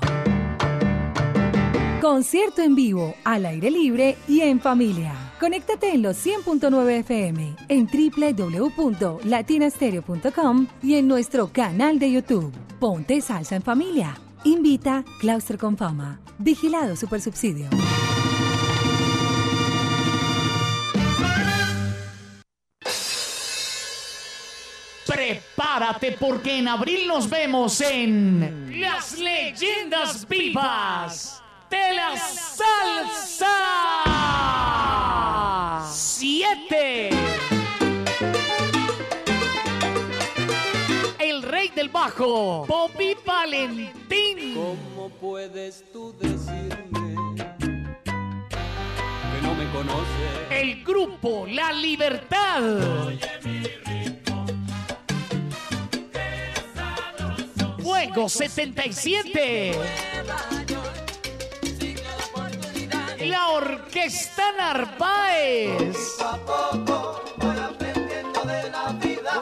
Concierto 2.02 2.60
en 2.60 2.74
vivo, 2.74 3.14
al 3.24 3.46
aire 3.46 3.70
libre 3.70 4.18
y 4.28 4.42
en 4.42 4.60
familia. 4.60 5.14
Conéctate 5.40 5.94
en 5.94 6.02
los 6.02 6.26
100.9 6.26 6.90
FM, 7.00 7.56
en 7.68 7.86
www.latinastereo.com 7.86 10.66
y 10.82 10.96
en 10.96 11.08
nuestro 11.08 11.50
canal 11.50 11.98
de 11.98 12.12
YouTube. 12.12 12.52
Ponte 12.78 13.22
salsa 13.22 13.56
en 13.56 13.62
familia. 13.62 14.20
Invita 14.44 15.04
Claustro 15.18 15.58
con 15.58 15.76
Fama. 15.76 16.20
Vigilado 16.38 16.96
Supersubsidio. 16.96 17.68
Prepárate 25.06 26.12
porque 26.18 26.58
en 26.58 26.68
abril 26.68 27.06
nos 27.06 27.28
vemos 27.28 27.80
en 27.82 28.80
Las 28.80 29.18
Leyendas 29.18 30.26
Vivas 30.26 31.42
de 31.68 31.94
la 31.94 32.16
Salsa 32.16 33.46
7. 35.86 37.10
El 41.18 41.42
rey 41.42 41.68
del 41.68 41.90
bajo, 41.90 42.64
Bobby 42.66 43.14
Valentín. 43.40 44.54
¿Cómo 44.54 45.08
puedes 45.18 45.82
tú 45.94 46.14
decirme 46.18 47.16
que 48.04 49.40
no 49.40 49.54
me 49.54 49.66
conoce. 49.72 50.26
El 50.50 50.84
grupo 50.84 51.46
La 51.48 51.72
Libertad. 51.72 52.60
Fuego 57.82 58.28
77. 58.28 59.72
La 63.20 63.48
Orquesta 63.52 64.52
Narváez. 64.52 65.96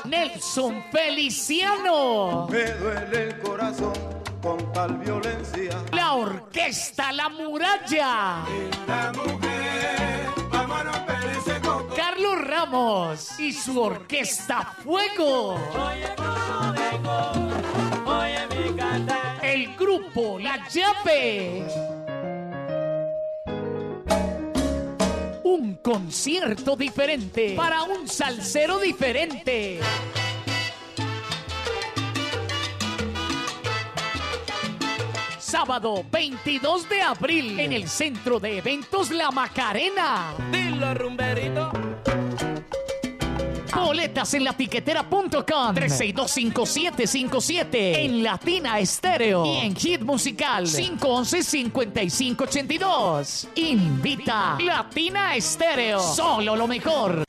Nelson 0.09 0.85
Feliciano. 0.91 2.47
Me 2.51 2.65
duele 2.65 3.23
el 3.25 3.39
corazón 3.41 3.93
con 4.41 4.73
tal 4.73 4.97
violencia. 4.99 5.83
La 5.93 6.15
Orquesta 6.15 7.13
La 7.13 7.29
Muralla. 7.29 8.45
La 8.87 9.13
mujer, 9.15 10.27
vámonos 10.51 10.97
ese 11.39 11.61
coco. 11.61 11.95
Carlos 11.95 12.41
Ramos 12.47 13.39
y 13.39 13.53
su 13.53 13.81
Orquesta 13.81 14.75
Fuego. 14.83 15.55
Oye 18.07 18.47
mi. 18.51 18.69
El 19.43 19.77
grupo 19.77 20.39
La 20.39 20.67
Llave. 20.69 21.67
Concierto 25.83 26.77
diferente 26.77 27.55
para 27.57 27.83
un 27.83 28.09
salsero 28.09 28.79
diferente. 28.79 29.81
Sábado 35.39 36.05
22 36.11 36.89
de 36.89 37.03
abril 37.03 37.59
en 37.59 37.73
el 37.73 37.89
Centro 37.89 38.39
de 38.39 38.59
Eventos 38.59 39.11
La 39.11 39.31
Macarena. 39.31 40.35
Dilo 40.53 40.95
rumberito. 40.95 41.98
Boletas 43.85 44.33
en 44.35 44.45
latiquetera.com 44.45 45.75
3625757 45.75 47.69
en 47.73 48.23
Latina 48.23 48.79
Estéreo 48.79 49.47
y 49.47 49.57
en 49.59 49.75
Hit 49.75 50.03
Musical 50.03 50.67
511-5582. 50.67 53.49
Invita 53.57 54.57
Latina 54.61 55.35
Estéreo. 55.37 56.01
Solo 56.01 56.57
lo 56.57 56.67
mejor. 56.67 57.25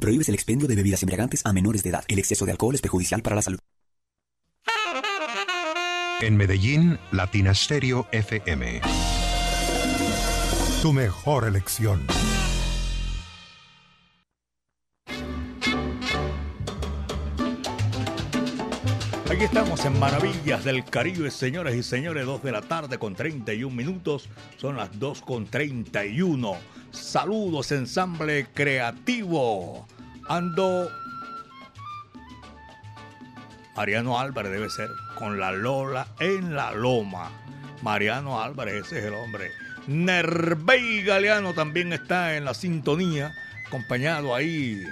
Prohíbes 0.00 0.28
el 0.28 0.34
expendio 0.34 0.68
de 0.68 0.76
bebidas 0.76 1.02
embriagantes 1.02 1.44
a 1.44 1.52
menores 1.52 1.82
de 1.82 1.90
edad. 1.90 2.04
El 2.06 2.20
exceso 2.20 2.44
de 2.44 2.52
alcohol 2.52 2.74
es 2.74 2.80
perjudicial 2.80 3.22
para 3.22 3.36
la 3.36 3.42
salud. 3.42 3.58
En 6.20 6.36
Medellín, 6.36 6.98
Latina 7.12 7.54
Stereo 7.54 8.06
FM. 8.12 8.80
Tu 10.82 10.92
mejor 10.92 11.44
elección. 11.44 12.06
Aquí 19.30 19.44
estamos 19.44 19.84
en 19.84 19.98
Maravillas 19.98 20.64
del 20.64 20.84
Caribe, 20.84 21.30
señoras 21.30 21.74
y 21.74 21.82
señores, 21.82 22.26
2 22.26 22.42
de 22.42 22.52
la 22.52 22.62
tarde 22.62 22.98
con 22.98 23.14
31 23.14 23.74
minutos, 23.74 24.28
son 24.58 24.76
las 24.76 24.98
2 24.98 25.22
con 25.22 25.46
31. 25.46 26.56
Saludos, 26.90 27.72
ensamble 27.72 28.46
creativo. 28.54 29.86
Ando. 30.28 30.90
Mariano 33.74 34.18
Álvarez 34.18 34.52
debe 34.52 34.70
ser, 34.70 34.90
con 35.18 35.40
la 35.40 35.52
Lola 35.52 36.06
en 36.20 36.54
la 36.54 36.72
Loma. 36.72 37.30
Mariano 37.82 38.40
Álvarez, 38.40 38.86
ese 38.86 39.00
es 39.00 39.04
el 39.06 39.14
hombre. 39.14 39.50
Nervey 39.86 41.02
Galeano 41.02 41.54
también 41.54 41.92
está 41.92 42.36
en 42.36 42.44
la 42.44 42.54
sintonía, 42.54 43.34
acompañado 43.68 44.34
ahí 44.34 44.82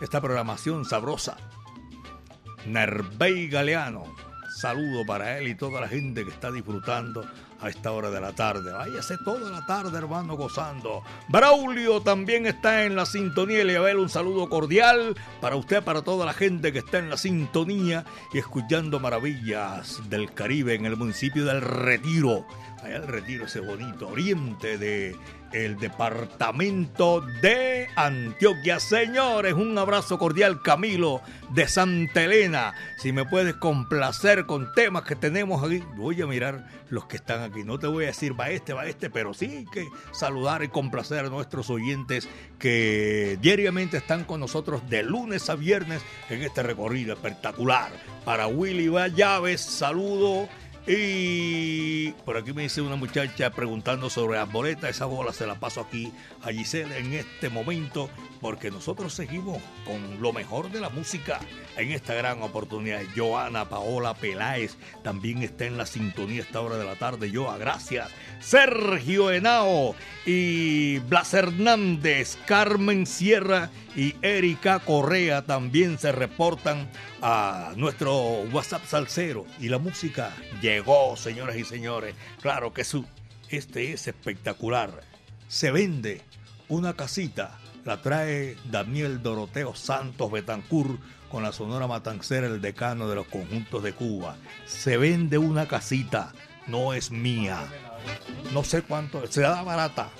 esta 0.00 0.20
programación 0.20 0.84
sabrosa. 0.84 1.36
Nervey 2.66 3.48
Galeano. 3.48 4.04
Saludo 4.56 5.04
para 5.04 5.36
él 5.38 5.48
y 5.48 5.56
toda 5.56 5.80
la 5.80 5.88
gente 5.88 6.24
que 6.24 6.30
está 6.30 6.52
disfrutando 6.52 7.28
a 7.60 7.68
esta 7.68 7.90
hora 7.90 8.10
de 8.10 8.20
la 8.20 8.32
tarde. 8.32 8.70
Váyase 8.70 9.16
toda 9.24 9.50
la 9.50 9.66
tarde, 9.66 9.98
hermano, 9.98 10.36
gozando. 10.36 11.02
Braulio 11.28 12.02
también 12.02 12.46
está 12.46 12.84
en 12.84 12.94
la 12.94 13.06
sintonía. 13.06 13.62
Eliabel, 13.62 13.98
un 13.98 14.08
saludo 14.08 14.48
cordial 14.48 15.16
para 15.40 15.56
usted, 15.56 15.82
para 15.82 16.02
toda 16.02 16.24
la 16.24 16.34
gente 16.34 16.72
que 16.72 16.78
está 16.78 16.98
en 16.98 17.10
la 17.10 17.16
sintonía 17.16 18.04
y 18.32 18.38
escuchando 18.38 19.00
maravillas 19.00 20.00
del 20.08 20.32
Caribe 20.32 20.74
en 20.74 20.86
el 20.86 20.96
municipio 20.96 21.44
del 21.44 21.60
Retiro. 21.60 22.46
Allá 22.84 22.96
el 22.96 23.06
Retiro, 23.08 23.46
ese 23.46 23.60
bonito 23.60 24.08
oriente 24.08 24.76
de 24.76 25.16
el 25.52 25.78
departamento 25.78 27.22
de 27.40 27.86
Antioquia. 27.96 28.78
Señores, 28.78 29.54
un 29.54 29.78
abrazo 29.78 30.18
cordial, 30.18 30.60
Camilo 30.60 31.22
de 31.50 31.66
Santa 31.66 32.24
Elena. 32.24 32.74
Si 32.98 33.12
me 33.12 33.24
puedes 33.24 33.54
complacer 33.54 34.44
con 34.46 34.72
temas 34.74 35.04
que 35.04 35.16
tenemos 35.16 35.64
aquí, 35.64 35.82
voy 35.96 36.20
a 36.20 36.26
mirar 36.26 36.66
los 36.90 37.06
que 37.06 37.16
están 37.16 37.40
aquí. 37.40 37.64
No 37.64 37.78
te 37.78 37.86
voy 37.86 38.04
a 38.04 38.08
decir 38.08 38.38
va 38.38 38.50
este, 38.50 38.74
va 38.74 38.86
este, 38.86 39.08
pero 39.08 39.32
sí 39.32 39.64
que 39.72 39.86
saludar 40.12 40.62
y 40.62 40.68
complacer 40.68 41.24
a 41.24 41.30
nuestros 41.30 41.70
oyentes 41.70 42.28
que 42.58 43.38
diariamente 43.40 43.96
están 43.96 44.24
con 44.24 44.40
nosotros 44.40 44.90
de 44.90 45.04
lunes 45.04 45.48
a 45.48 45.54
viernes 45.54 46.02
en 46.28 46.42
este 46.42 46.62
recorrido 46.62 47.14
espectacular. 47.14 47.92
Para 48.24 48.46
Willy 48.46 48.90
Llaves, 49.14 49.60
saludo. 49.62 50.48
Y 50.86 52.10
por 52.26 52.36
aquí 52.36 52.52
me 52.52 52.62
dice 52.62 52.82
una 52.82 52.96
muchacha 52.96 53.50
preguntando 53.50 54.10
sobre 54.10 54.38
las 54.38 54.50
boletas. 54.52 54.90
Esa 54.90 55.06
bola 55.06 55.32
se 55.32 55.46
la 55.46 55.54
paso 55.54 55.80
aquí 55.80 56.12
a 56.42 56.50
Giselle 56.50 56.98
en 56.98 57.14
este 57.14 57.48
momento 57.48 58.10
porque 58.44 58.70
nosotros 58.70 59.14
seguimos 59.14 59.56
con 59.86 60.20
lo 60.20 60.34
mejor 60.34 60.70
de 60.70 60.78
la 60.78 60.90
música 60.90 61.40
en 61.78 61.92
esta 61.92 62.12
gran 62.12 62.42
oportunidad. 62.42 63.00
Joana 63.16 63.70
Paola 63.70 64.12
Peláez 64.12 64.76
también 65.02 65.42
está 65.42 65.64
en 65.64 65.78
la 65.78 65.86
sintonía 65.86 66.42
a 66.42 66.44
esta 66.44 66.60
hora 66.60 66.76
de 66.76 66.84
la 66.84 66.96
tarde. 66.96 67.30
Joa, 67.32 67.56
gracias. 67.56 68.10
Sergio 68.40 69.30
Henao 69.30 69.94
y 70.26 70.98
Blas 70.98 71.32
Hernández, 71.32 72.36
Carmen 72.44 73.06
Sierra 73.06 73.70
y 73.96 74.14
Erika 74.20 74.78
Correa 74.80 75.46
también 75.46 75.98
se 75.98 76.12
reportan 76.12 76.90
a 77.22 77.72
nuestro 77.76 78.42
WhatsApp 78.52 78.84
salsero. 78.84 79.46
Y 79.58 79.70
la 79.70 79.78
música 79.78 80.34
llegó, 80.60 81.16
señoras 81.16 81.56
y 81.56 81.64
señores. 81.64 82.14
Claro 82.42 82.74
que 82.74 82.84
este 83.48 83.92
es 83.94 84.06
espectacular. 84.06 85.00
Se 85.48 85.70
vende 85.70 86.20
una 86.68 86.92
casita 86.92 87.58
la 87.84 88.00
trae 88.00 88.56
Daniel 88.70 89.22
Doroteo 89.22 89.74
Santos 89.74 90.30
Betancur 90.30 90.98
con 91.28 91.42
la 91.42 91.52
Sonora 91.52 91.86
Matancera, 91.86 92.46
el 92.46 92.60
decano 92.60 93.08
de 93.08 93.16
los 93.16 93.26
conjuntos 93.26 93.82
de 93.82 93.92
Cuba. 93.92 94.36
Se 94.66 94.96
vende 94.96 95.38
una 95.38 95.66
casita, 95.66 96.32
no 96.66 96.94
es 96.94 97.10
mía. 97.10 97.58
No 98.52 98.64
sé 98.64 98.82
cuánto, 98.82 99.26
se 99.26 99.42
da 99.42 99.62
barata, 99.62 100.10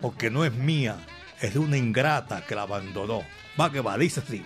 porque 0.00 0.30
no 0.30 0.44
es 0.44 0.52
mía, 0.52 0.96
es 1.40 1.54
de 1.54 1.60
una 1.60 1.76
ingrata 1.76 2.44
que 2.46 2.54
la 2.54 2.62
abandonó. 2.62 3.22
Va 3.58 3.70
que 3.70 3.80
va, 3.80 3.96
dice 3.96 4.20
así. 4.20 4.44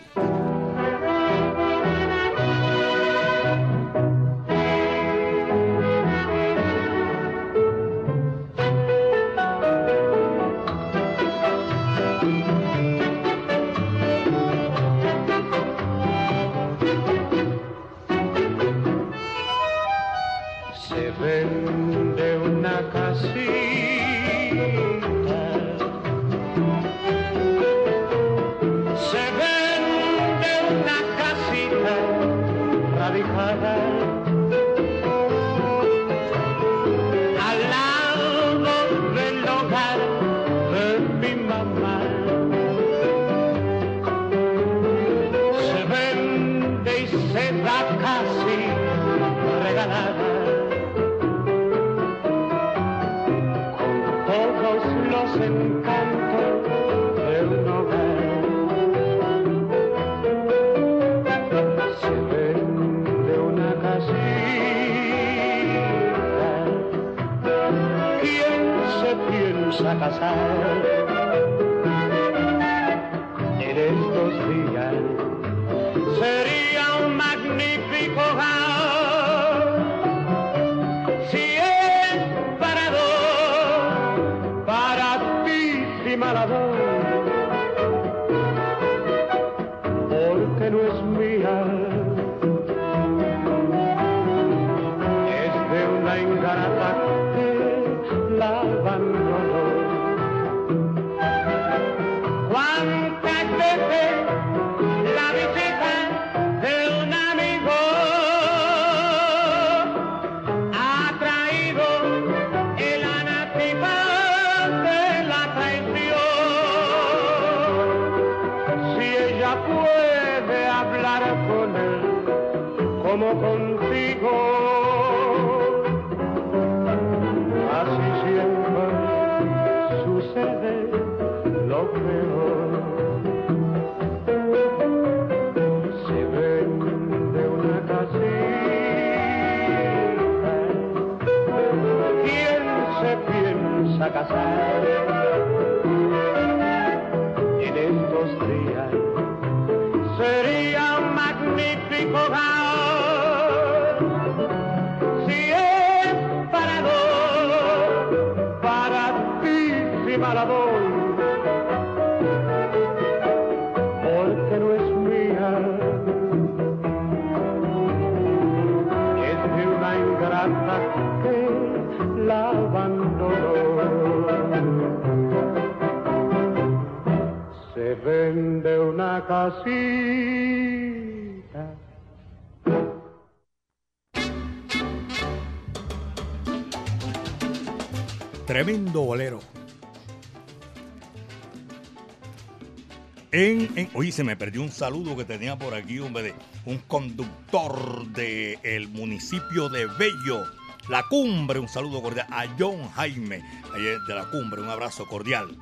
En, 193.33 193.89
oye, 193.95 194.11
se 194.11 194.25
me 194.25 194.37
perdió 194.37 194.61
un 194.63 194.73
saludo 194.73 195.17
que 195.17 195.25
tenía 195.25 195.57
por 195.59 195.75
aquí, 195.75 195.97
de 195.99 196.35
un 196.65 196.79
conductor 196.79 198.07
del 198.09 198.89
municipio 198.89 199.69
de 199.69 199.87
Bello, 199.87 200.45
La 200.89 201.05
Cumbre. 201.09 201.61
Un 201.61 201.69
saludo 201.69 202.03
cordial 202.03 202.27
a 202.31 202.47
John 202.59 202.91
Jaime, 202.91 203.43
de 203.75 204.15
La 204.15 204.25
Cumbre, 204.31 204.61
un 204.63 204.69
abrazo 204.69 205.07
cordial. 205.07 205.57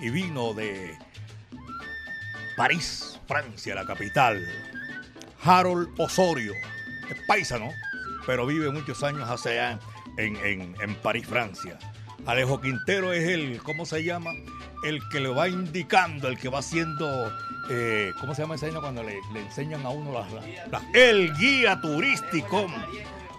Y 0.00 0.08
vino 0.08 0.54
de 0.54 0.96
París, 2.56 3.20
Francia, 3.28 3.74
la 3.74 3.84
capital. 3.84 4.42
Harold 5.42 5.88
Osorio, 5.98 6.52
es 7.10 7.16
paisano, 7.26 7.68
pero 8.26 8.46
vive 8.46 8.70
muchos 8.70 9.02
años 9.02 9.28
hace 9.28 9.58
en, 10.16 10.36
en- 10.36 10.74
en 10.80 10.94
París, 10.96 11.26
Francia. 11.26 11.78
Alejo 12.26 12.60
Quintero 12.60 13.12
es 13.12 13.26
el, 13.28 13.58
¿cómo 13.62 13.84
se 13.86 14.04
llama? 14.04 14.30
El 14.82 15.06
que 15.08 15.20
le 15.20 15.28
va 15.28 15.48
indicando, 15.48 16.28
el 16.28 16.38
que 16.38 16.48
va 16.48 16.60
haciendo, 16.60 17.30
eh, 17.70 18.12
¿cómo 18.20 18.34
se 18.34 18.42
llama 18.42 18.54
ese 18.54 18.66
año 18.66 18.80
cuando 18.80 19.02
le, 19.02 19.18
enseñan 19.36 19.84
a 19.84 19.90
uno 19.90 20.12
las- 20.12 20.32
las- 20.70 20.82
El 20.94 21.34
guía 21.36 21.80
turístico. 21.80 22.66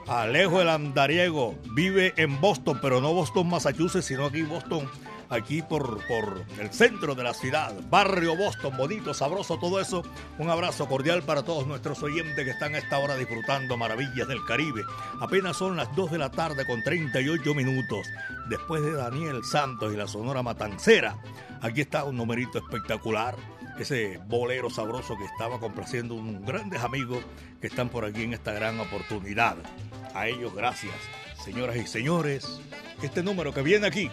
Alejo 0.07 0.61
el 0.61 0.69
Andariego 0.69 1.55
vive 1.73 2.13
en 2.17 2.41
Boston, 2.41 2.79
pero 2.81 2.99
no 3.01 3.13
Boston, 3.13 3.47
Massachusetts, 3.49 4.05
sino 4.05 4.25
aquí 4.25 4.41
Boston, 4.41 4.89
aquí 5.31 5.61
por, 5.61 6.05
por 6.07 6.45
el 6.59 6.71
centro 6.71 7.15
de 7.15 7.23
la 7.23 7.33
ciudad. 7.33 7.73
Barrio 7.89 8.35
Boston, 8.35 8.75
bonito, 8.77 9.13
sabroso, 9.13 9.57
todo 9.57 9.79
eso. 9.79 10.03
Un 10.37 10.49
abrazo 10.49 10.87
cordial 10.87 11.23
para 11.23 11.43
todos 11.43 11.65
nuestros 11.65 12.03
oyentes 12.03 12.43
que 12.43 12.51
están 12.51 12.75
a 12.75 12.77
esta 12.77 12.99
hora 12.99 13.15
disfrutando 13.15 13.77
maravillas 13.77 14.27
del 14.27 14.45
Caribe. 14.45 14.83
Apenas 15.19 15.57
son 15.57 15.77
las 15.77 15.93
2 15.95 16.11
de 16.11 16.17
la 16.17 16.29
tarde 16.29 16.65
con 16.65 16.83
38 16.83 17.53
minutos. 17.55 18.05
Después 18.49 18.83
de 18.83 18.93
Daniel 18.93 19.43
Santos 19.43 19.93
y 19.93 19.97
la 19.97 20.07
Sonora 20.07 20.43
Matancera, 20.43 21.17
aquí 21.61 21.81
está 21.81 22.03
un 22.03 22.17
numerito 22.17 22.57
espectacular 22.57 23.35
ese 23.79 24.19
bolero 24.27 24.69
sabroso 24.69 25.17
que 25.17 25.25
estaba 25.25 25.59
complaciendo 25.59 26.15
unos 26.15 26.45
grandes 26.45 26.81
amigos 26.81 27.23
que 27.59 27.67
están 27.67 27.89
por 27.89 28.05
aquí 28.05 28.23
en 28.23 28.33
esta 28.33 28.51
gran 28.51 28.79
oportunidad. 28.79 29.57
A 30.13 30.27
ellos 30.27 30.53
gracias, 30.53 30.93
señoras 31.43 31.77
y 31.77 31.87
señores. 31.87 32.59
Este 33.01 33.23
número 33.23 33.53
que 33.53 33.61
viene 33.61 33.87
aquí, 33.87 34.09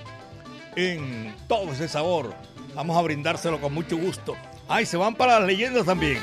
en 0.77 1.35
todo 1.49 1.73
ese 1.73 1.89
sabor, 1.89 2.35
vamos 2.75 2.97
a 2.97 3.03
brindárselo 3.03 3.61
con 3.61 3.73
mucho 3.75 3.97
gusto. 3.97 4.37
Ay, 4.69 4.87
se 4.87 4.97
van 4.97 5.15
para 5.15 5.39
las 5.41 5.49
leyendas 5.49 5.87
también. 5.87 6.19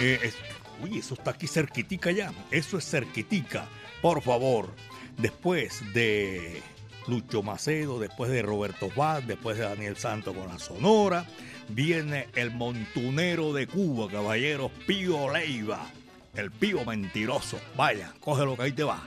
Eh, 0.00 0.18
es- 0.22 0.36
uy, 0.82 0.98
eso 0.98 1.14
está 1.14 1.30
aquí 1.32 1.46
cerquitica 1.46 2.10
ya. 2.10 2.32
Eso 2.50 2.78
es 2.78 2.84
cerquitica. 2.88 3.66
Por 4.02 4.22
favor, 4.22 4.74
después 5.18 5.82
de 5.94 6.62
Lucho 7.06 7.42
Macedo, 7.42 8.00
después 8.00 8.30
de 8.30 8.42
Roberto 8.42 8.90
Vaz, 8.96 9.26
después 9.26 9.56
de 9.58 9.64
Daniel 9.64 9.96
Santo 9.96 10.34
con 10.34 10.48
la 10.48 10.58
Sonora, 10.58 11.26
viene 11.68 12.28
el 12.34 12.50
montunero 12.50 13.52
de 13.52 13.66
Cuba, 13.66 14.10
caballeros 14.10 14.70
Pío 14.86 15.30
Leiva. 15.32 15.86
El 16.34 16.50
Pío 16.50 16.84
mentiroso. 16.84 17.60
Vaya, 17.76 18.12
cógelo 18.20 18.56
que 18.56 18.62
ahí 18.64 18.72
te 18.72 18.82
va. 18.82 19.00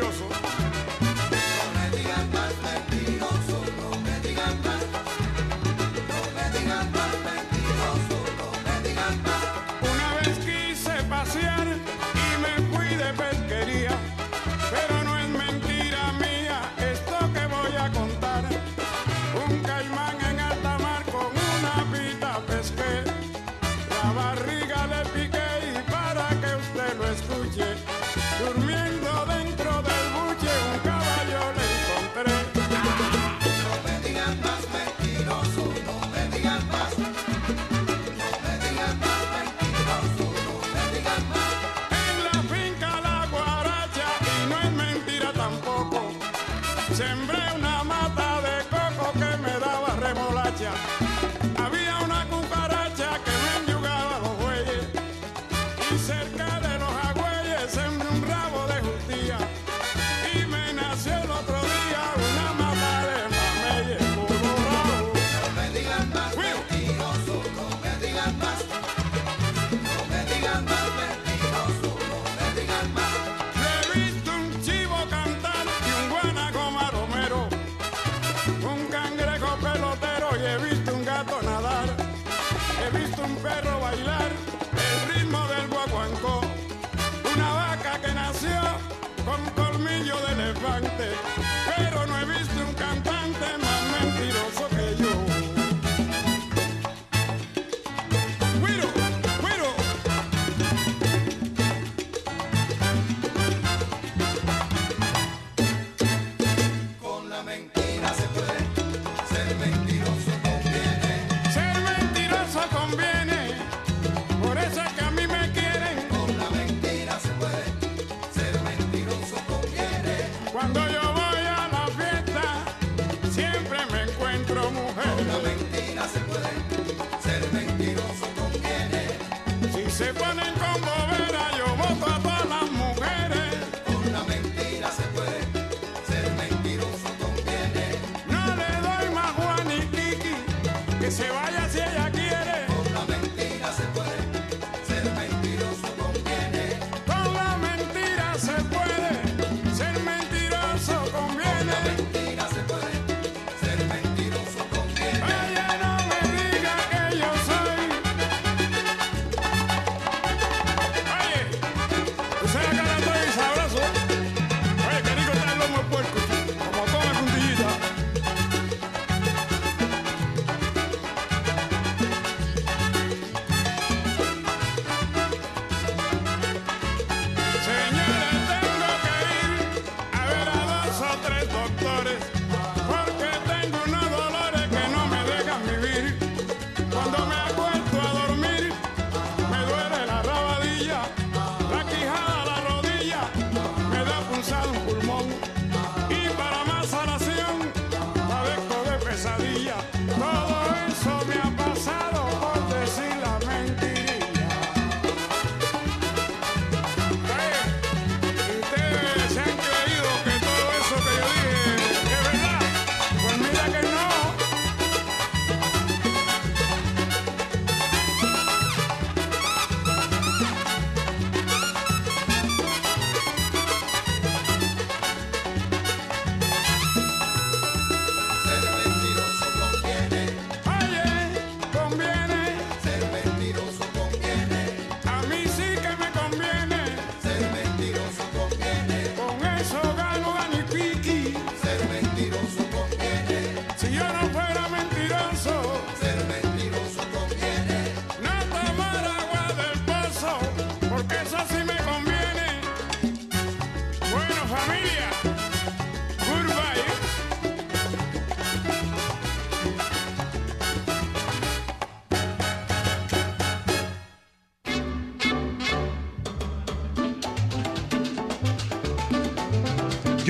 Mentiroso. 0.00 0.59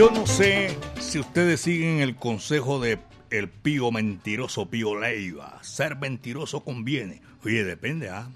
Yo 0.00 0.10
no 0.10 0.26
sé 0.26 0.74
si 0.98 1.18
ustedes 1.18 1.60
siguen 1.60 2.00
el 2.00 2.16
consejo 2.16 2.80
de 2.80 2.98
el 3.28 3.50
pío 3.50 3.92
mentiroso 3.92 4.64
Pío 4.70 4.98
Leiva. 4.98 5.58
Ser 5.62 5.96
mentiroso 5.96 6.64
conviene. 6.64 7.20
Oye, 7.44 7.64
depende, 7.64 8.08
¿ah? 8.08 8.26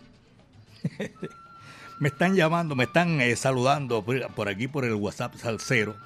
me 2.01 2.09
están 2.09 2.35
llamando, 2.35 2.77
me 2.77 2.85
están 2.85 3.19
eh, 3.23 3.35
saludando 3.35 4.05
por, 4.05 4.47
aquí 4.47 4.69
por 4.69 4.85
el 4.85 4.93
WhatsApp 4.93 5.37
Salcero 5.37 5.97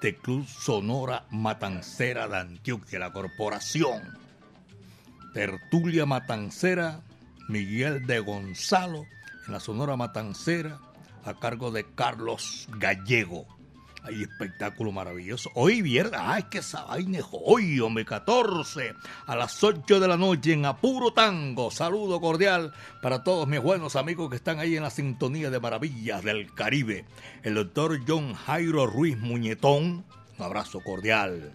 de 0.00 0.14
Club 0.14 0.46
Sonora 0.46 1.24
Matancera 1.32 2.28
de 2.28 2.36
Antioquia, 2.36 3.00
la 3.00 3.12
corporación. 3.12 4.16
Tertulia 5.34 6.06
Matancera, 6.06 7.00
Miguel 7.48 8.06
de 8.06 8.20
Gonzalo, 8.20 9.06
en 9.48 9.54
la 9.54 9.58
Sonora 9.58 9.96
Matancera, 9.96 10.78
a 11.24 11.34
cargo 11.34 11.72
de 11.72 11.84
Carlos 11.96 12.68
Gallego. 12.78 13.59
Hay 14.02 14.22
espectáculo 14.22 14.92
maravilloso. 14.92 15.50
Hoy 15.54 15.82
viernes, 15.82 16.18
ay, 16.22 16.44
que 16.44 16.58
esa 16.58 16.84
vaina 16.84 17.18
hoy, 17.32 17.80
hombre, 17.80 18.06
14 18.06 18.94
a 19.26 19.36
las 19.36 19.62
8 19.62 20.00
de 20.00 20.08
la 20.08 20.16
noche 20.16 20.54
en 20.54 20.64
Apuro 20.64 21.12
Tango. 21.12 21.70
Saludo 21.70 22.20
cordial 22.20 22.72
para 23.02 23.22
todos 23.22 23.46
mis 23.46 23.60
buenos 23.60 23.96
amigos 23.96 24.30
que 24.30 24.36
están 24.36 24.58
ahí 24.58 24.76
en 24.76 24.82
la 24.82 24.90
sintonía 24.90 25.50
de 25.50 25.60
maravillas 25.60 26.24
del 26.24 26.52
Caribe. 26.54 27.04
El 27.42 27.54
doctor 27.54 28.00
John 28.06 28.32
Jairo 28.34 28.86
Ruiz 28.86 29.18
Muñetón, 29.18 30.04
un 30.38 30.44
abrazo 30.44 30.80
cordial. 30.80 31.52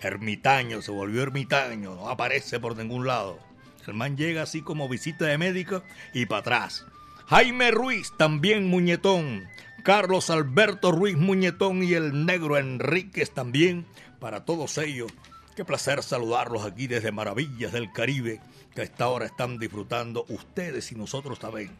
Ermitaño, 0.00 0.82
se 0.82 0.90
volvió 0.90 1.22
ermitaño, 1.22 1.94
no 1.94 2.08
aparece 2.08 2.58
por 2.58 2.76
ningún 2.76 3.06
lado. 3.06 3.38
El 3.86 3.94
man 3.94 4.16
llega 4.16 4.42
así 4.42 4.62
como 4.62 4.88
visita 4.88 5.26
de 5.26 5.38
médico 5.38 5.82
y 6.12 6.26
para 6.26 6.40
atrás. 6.40 6.84
Jaime 7.28 7.70
Ruiz, 7.70 8.12
también 8.16 8.68
Muñetón. 8.68 9.48
Carlos 9.82 10.30
Alberto 10.30 10.92
Ruiz 10.92 11.16
Muñetón 11.16 11.82
y 11.82 11.94
el 11.94 12.26
negro 12.26 12.56
Enríquez 12.56 13.30
también. 13.30 13.86
Para 14.20 14.44
todos 14.44 14.78
ellos, 14.78 15.10
qué 15.56 15.64
placer 15.64 16.02
saludarlos 16.02 16.64
aquí 16.64 16.86
desde 16.86 17.12
Maravillas 17.12 17.72
del 17.72 17.92
Caribe, 17.92 18.40
que 18.74 18.80
a 18.80 18.84
esta 18.84 19.08
hora 19.08 19.26
están 19.26 19.58
disfrutando 19.58 20.24
ustedes 20.28 20.90
y 20.92 20.96
nosotros 20.96 21.38
también. 21.38 21.70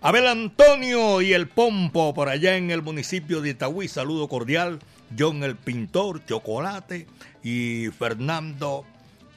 Abel 0.00 0.26
Antonio 0.28 1.20
y 1.20 1.32
el 1.32 1.48
Pompo 1.48 2.14
por 2.14 2.28
allá 2.28 2.56
en 2.56 2.70
el 2.70 2.82
municipio 2.82 3.40
de 3.40 3.50
Itagüí, 3.50 3.88
saludo 3.88 4.28
cordial. 4.28 4.78
John 5.18 5.42
el 5.42 5.56
Pintor, 5.56 6.24
Chocolate 6.26 7.06
y 7.42 7.88
Fernando 7.98 8.84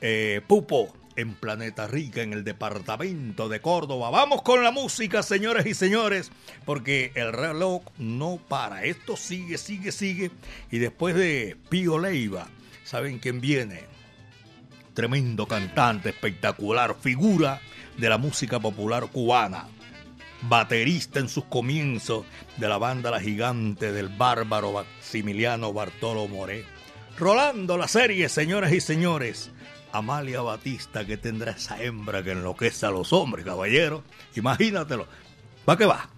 eh, 0.01 0.41
Pupo 0.47 0.93
en 1.21 1.33
Planeta 1.35 1.87
Rica, 1.87 2.21
en 2.21 2.33
el 2.33 2.43
departamento 2.43 3.47
de 3.47 3.61
Córdoba. 3.61 4.09
Vamos 4.09 4.41
con 4.41 4.63
la 4.63 4.71
música, 4.71 5.23
señores 5.23 5.65
y 5.65 5.73
señores, 5.73 6.31
porque 6.65 7.11
el 7.15 7.31
reloj 7.31 7.83
no 7.97 8.39
para. 8.47 8.83
Esto 8.83 9.15
sigue, 9.15 9.57
sigue, 9.57 9.91
sigue. 9.91 10.31
Y 10.69 10.79
después 10.79 11.15
de 11.15 11.55
Pío 11.69 11.99
Leiva, 11.99 12.47
¿saben 12.83 13.19
quién 13.19 13.39
viene? 13.39 13.83
Tremendo 14.93 15.47
cantante, 15.47 16.09
espectacular, 16.09 16.95
figura 16.99 17.61
de 17.97 18.09
la 18.09 18.17
música 18.17 18.59
popular 18.59 19.07
cubana. 19.07 19.67
Baterista 20.43 21.19
en 21.19 21.29
sus 21.29 21.45
comienzos 21.45 22.25
de 22.57 22.67
la 22.67 22.79
banda 22.79 23.11
La 23.11 23.21
Gigante 23.21 23.91
del 23.91 24.09
bárbaro 24.09 24.73
Maximiliano 24.73 25.71
Bartolo 25.71 26.27
Moré. 26.27 26.65
Rolando 27.17 27.77
la 27.77 27.87
serie, 27.87 28.27
señoras 28.27 28.73
y 28.73 28.81
señores. 28.81 29.51
Amalia 29.91 30.41
Batista 30.41 31.05
que 31.05 31.17
tendrá 31.17 31.51
esa 31.51 31.81
hembra 31.81 32.23
que 32.23 32.31
enloquece 32.31 32.85
a 32.85 32.91
los 32.91 33.13
hombres, 33.13 33.45
caballero. 33.45 34.03
Imagínatelo. 34.35 35.07
¿Va 35.67 35.77
que 35.77 35.85
va? 35.85 36.09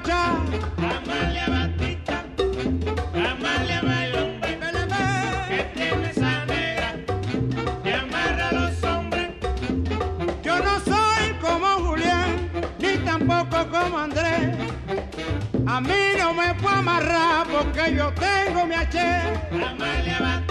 Guapachá. 0.00 0.36
Amalia 0.78 1.46
Batista, 1.48 2.24
Amalia 3.14 3.82
Bayombe, 3.82 4.58
que 5.48 5.62
tiene 5.74 6.10
esa 6.10 6.44
negra 6.46 6.94
que 7.82 7.94
amarra 7.94 8.48
a 8.48 8.52
los 8.52 8.82
hombres. 8.84 9.28
Yo 10.42 10.58
no 10.58 10.80
soy 10.80 11.34
como 11.40 11.66
Julián, 11.88 12.50
ni 12.78 12.96
tampoco 12.98 13.68
como 13.70 13.98
Andrés. 13.98 14.56
A 15.66 15.80
mí 15.80 16.02
no 16.18 16.32
me 16.34 16.54
puedo 16.54 16.76
amarrar 16.76 17.46
porque 17.46 17.94
yo 17.94 18.12
tengo 18.14 18.66
mi 18.66 18.74
H. 18.74 18.98
Amalia 19.52 20.18
Batista, 20.20 20.49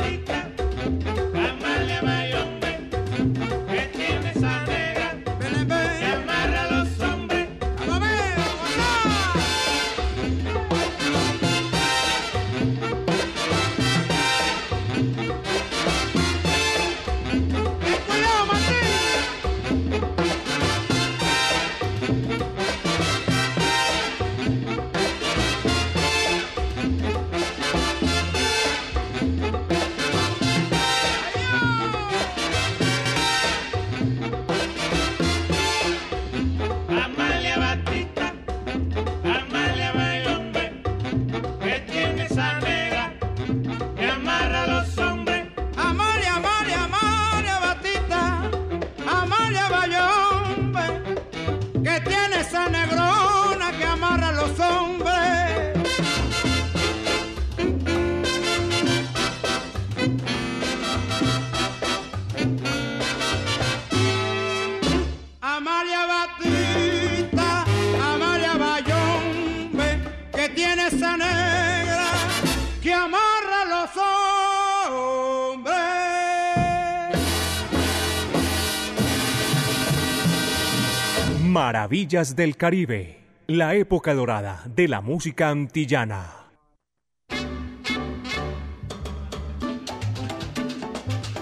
Maravillas 81.49 82.35
del 82.35 82.55
Caribe, 82.57 83.23
la 83.47 83.73
época 83.73 84.13
dorada 84.13 84.61
de 84.67 84.87
la 84.87 85.01
música 85.01 85.49
antillana. 85.49 86.51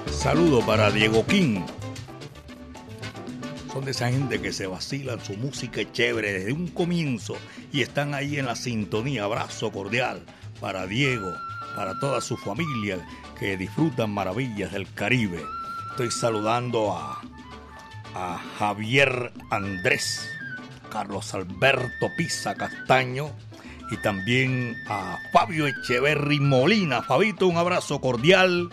Saludo 0.10 0.66
para 0.66 0.92
Diego 0.92 1.26
King. 1.26 1.60
Son 3.70 3.84
de 3.84 3.92
esa 3.92 4.10
gente 4.10 4.40
que 4.40 4.54
se 4.54 4.66
vacilan 4.66 5.20
su 5.20 5.36
música 5.36 5.82
chévere 5.92 6.32
desde 6.32 6.54
un 6.54 6.70
comienzo 6.70 7.36
y 7.74 7.82
están 7.82 8.14
ahí 8.14 8.40
en 8.40 8.46
la 8.46 8.56
sintonía. 8.56 9.26
Abrazo 9.26 9.74
cordial 9.74 10.22
para 10.62 10.88
Diego, 10.88 11.34
para 11.76 12.00
toda 12.00 12.22
su 12.22 12.38
familia 12.38 13.06
que 13.38 13.58
disfrutan 13.58 14.12
maravillas 14.12 14.72
del 14.72 14.90
Caribe. 14.94 15.42
Estoy 15.92 16.12
saludando 16.12 16.94
a 16.94 17.22
a 18.18 18.40
Javier 18.58 19.32
Andrés, 19.52 20.28
Carlos 20.92 21.36
Alberto 21.36 22.10
Pisa 22.18 22.56
Castaño 22.56 23.30
y 23.92 23.98
también 23.98 24.76
a 24.90 25.20
Fabio 25.32 25.68
Echeverry 25.68 26.40
Molina. 26.40 27.04
Fabito, 27.04 27.48
un 27.48 27.58
abrazo 27.58 28.02
cordial. 28.02 28.70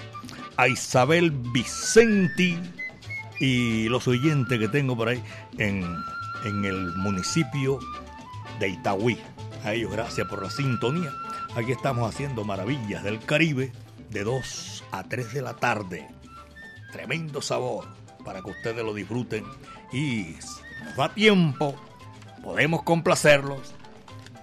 A 0.57 0.68
Isabel 0.68 1.32
Vicenti 1.32 2.57
y 3.40 3.88
los 3.88 4.07
oyentes 4.07 4.57
que 4.57 4.68
tengo 4.68 4.97
por 4.97 5.09
ahí 5.09 5.20
en, 5.59 5.84
en 6.45 6.64
el 6.64 6.95
municipio 6.95 7.80
de 8.61 8.68
Itagüí. 8.68 9.18
A 9.64 9.74
ellos 9.74 9.90
gracias 9.90 10.28
por 10.28 10.42
la 10.42 10.51
sintonía. 10.51 11.11
Aquí 11.57 11.72
estamos 11.72 12.09
haciendo 12.09 12.45
maravillas 12.45 13.03
del 13.03 13.18
Caribe 13.18 13.72
de 14.11 14.22
2 14.22 14.84
a 14.92 15.03
3 15.03 15.34
de 15.34 15.42
la 15.42 15.55
tarde. 15.55 16.09
Tremendo 16.92 17.42
sabor 17.42 18.03
para 18.25 18.41
que 18.41 18.51
ustedes 18.51 18.85
lo 18.85 18.95
disfruten. 18.95 19.45
Y 19.93 20.37
nos 20.85 20.97
da 20.97 21.12
tiempo, 21.12 21.77
podemos 22.43 22.83
complacerlos. 22.83 23.75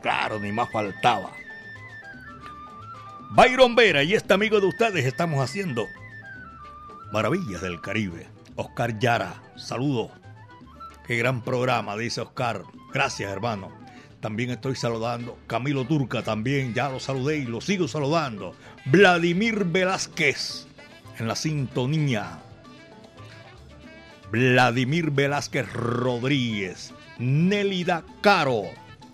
Claro, 0.01 0.39
ni 0.39 0.51
más 0.51 0.71
faltaba. 0.71 1.31
Byron 3.31 3.75
Vera 3.75 4.03
y 4.03 4.13
este 4.13 4.33
amigo 4.33 4.59
de 4.59 4.67
ustedes 4.67 5.05
estamos 5.05 5.41
haciendo 5.41 5.87
maravillas 7.11 7.61
del 7.61 7.79
Caribe. 7.81 8.27
Oscar 8.55 8.99
Yara, 8.99 9.41
saludo. 9.55 10.11
Qué 11.07 11.15
gran 11.17 11.41
programa, 11.41 11.95
dice 11.95 12.21
Oscar. 12.21 12.63
Gracias, 12.93 13.31
hermano. 13.31 13.71
También 14.19 14.51
estoy 14.51 14.75
saludando. 14.75 15.37
Camilo 15.47 15.85
Turca 15.85 16.23
también, 16.23 16.73
ya 16.73 16.89
lo 16.89 16.99
saludé 16.99 17.37
y 17.37 17.45
lo 17.45 17.61
sigo 17.61 17.87
saludando. 17.87 18.55
Vladimir 18.85 19.65
Velázquez 19.65 20.67
en 21.17 21.27
la 21.27 21.35
sintonía. 21.35 22.39
Vladimir 24.31 25.11
Velázquez 25.11 25.71
Rodríguez. 25.73 26.93
Nélida 27.19 28.05
Caro 28.21 28.63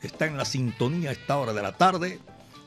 está 0.04 0.28
en 0.28 0.38
la 0.38 0.46
sintonía 0.46 1.10
a 1.10 1.14
esta 1.14 1.38
hora 1.38 1.54
de 1.54 1.64
la 1.64 1.72
tarde. 1.72 2.20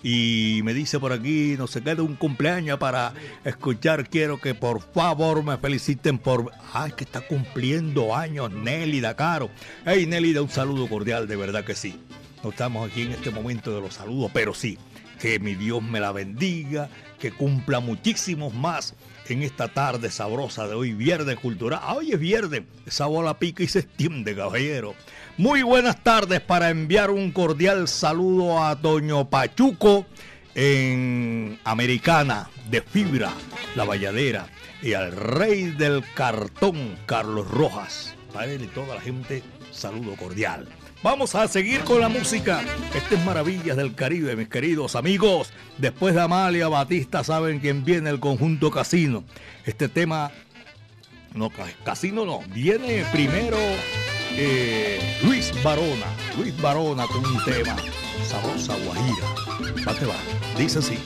Y 0.02 0.60
me 0.64 0.74
dice 0.74 0.98
por 0.98 1.12
aquí, 1.12 1.54
no 1.58 1.66
se 1.66 1.82
queda 1.82 2.02
un 2.02 2.16
cumpleaños 2.16 2.78
para 2.78 3.12
escuchar. 3.44 4.08
Quiero 4.08 4.40
que 4.40 4.54
por 4.54 4.80
favor 4.80 5.44
me 5.44 5.58
feliciten 5.58 6.18
por. 6.18 6.50
Ay, 6.72 6.92
que 6.96 7.04
está 7.04 7.20
cumpliendo 7.20 8.16
años 8.16 8.50
Nélida 8.50 9.14
Caro. 9.14 9.50
Hey, 9.84 10.06
Nélida, 10.06 10.42
un 10.42 10.48
saludo 10.48 10.88
cordial, 10.88 11.28
de 11.28 11.36
verdad 11.36 11.64
que 11.64 11.76
sí. 11.76 12.00
No 12.42 12.50
estamos 12.50 12.90
aquí 12.90 13.02
en 13.02 13.12
este 13.12 13.30
momento 13.30 13.72
de 13.74 13.80
los 13.80 13.94
saludos, 13.94 14.30
pero 14.32 14.54
sí, 14.54 14.78
que 15.20 15.38
mi 15.38 15.54
Dios 15.54 15.82
me 15.82 16.00
la 16.00 16.12
bendiga, 16.12 16.88
que 17.18 17.30
cumpla 17.30 17.80
muchísimos 17.80 18.54
más 18.54 18.94
en 19.28 19.42
esta 19.42 19.68
tarde 19.68 20.10
sabrosa 20.10 20.66
de 20.66 20.74
hoy, 20.74 20.92
viernes 20.92 21.38
cultural. 21.38 21.78
Ah, 21.82 21.94
hoy 21.94 22.12
es 22.12 22.18
viernes, 22.18 22.62
esa 22.86 23.06
bola 23.06 23.38
pica 23.38 23.62
y 23.62 23.68
se 23.68 23.80
extiende, 23.80 24.34
caballero. 24.34 24.94
Muy 25.36 25.62
buenas 25.62 26.02
tardes 26.02 26.40
para 26.40 26.70
enviar 26.70 27.10
un 27.10 27.30
cordial 27.30 27.86
saludo 27.86 28.64
a 28.64 28.80
Toño 28.80 29.28
Pachuco 29.30 30.06
en 30.54 31.58
Americana 31.64 32.50
de 32.70 32.82
Fibra, 32.82 33.30
La 33.76 33.84
Valladera, 33.84 34.48
y 34.82 34.94
al 34.94 35.12
rey 35.12 35.66
del 35.66 36.02
cartón, 36.14 36.96
Carlos 37.06 37.48
Rojas. 37.48 38.16
Para 38.32 38.46
él 38.46 38.62
y 38.62 38.66
toda 38.68 38.94
la 38.94 39.00
gente, 39.00 39.42
saludo 39.70 40.16
cordial. 40.16 40.66
Vamos 41.02 41.34
a 41.34 41.48
seguir 41.48 41.80
con 41.80 42.00
la 42.02 42.10
música. 42.10 42.60
Este 42.94 43.14
es 43.14 43.24
Maravillas 43.24 43.74
del 43.74 43.94
Caribe, 43.94 44.36
mis 44.36 44.48
queridos 44.48 44.94
amigos. 44.96 45.50
Después 45.78 46.14
de 46.14 46.20
Amalia 46.20 46.68
Batista, 46.68 47.24
saben 47.24 47.58
quién 47.58 47.86
viene 47.86 48.10
el 48.10 48.20
conjunto 48.20 48.70
Casino. 48.70 49.24
Este 49.64 49.88
tema, 49.88 50.30
no, 51.34 51.50
Casino 51.84 52.26
no, 52.26 52.40
viene 52.52 53.06
primero 53.12 53.56
eh, 54.36 55.18
Luis 55.22 55.50
Barona. 55.62 56.06
Luis 56.36 56.60
Barona 56.60 57.06
con 57.06 57.24
un 57.24 57.44
tema, 57.44 57.76
Sabrosa 58.28 58.76
Guajira. 58.84 59.84
Va 59.88 59.98
que 59.98 60.04
va, 60.04 60.16
dice 60.58 60.80
así. 60.80 60.98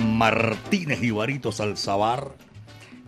Martínez 0.00 1.02
Ibarito 1.02 1.52
Salzabar. 1.52 2.32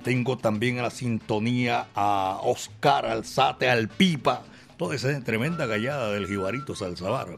Tengo 0.02 0.38
también 0.38 0.78
a 0.78 0.82
la 0.82 0.90
sintonía 0.90 1.88
a 1.94 2.38
Oscar 2.42 3.06
Alzate 3.06 3.68
al 3.68 3.88
Pipa. 3.88 4.42
Toda 4.76 4.94
esa 4.94 5.20
tremenda 5.22 5.66
gallada 5.66 6.12
del 6.12 6.26
Jibarito 6.26 6.74
Salzabar. 6.74 7.28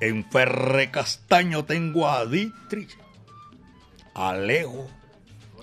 En 0.00 0.24
Ferre 0.24 0.90
Castaño 0.90 1.64
tengo 1.64 2.08
a 2.08 2.26
Dietrich, 2.26 2.98
Alejo. 4.14 4.86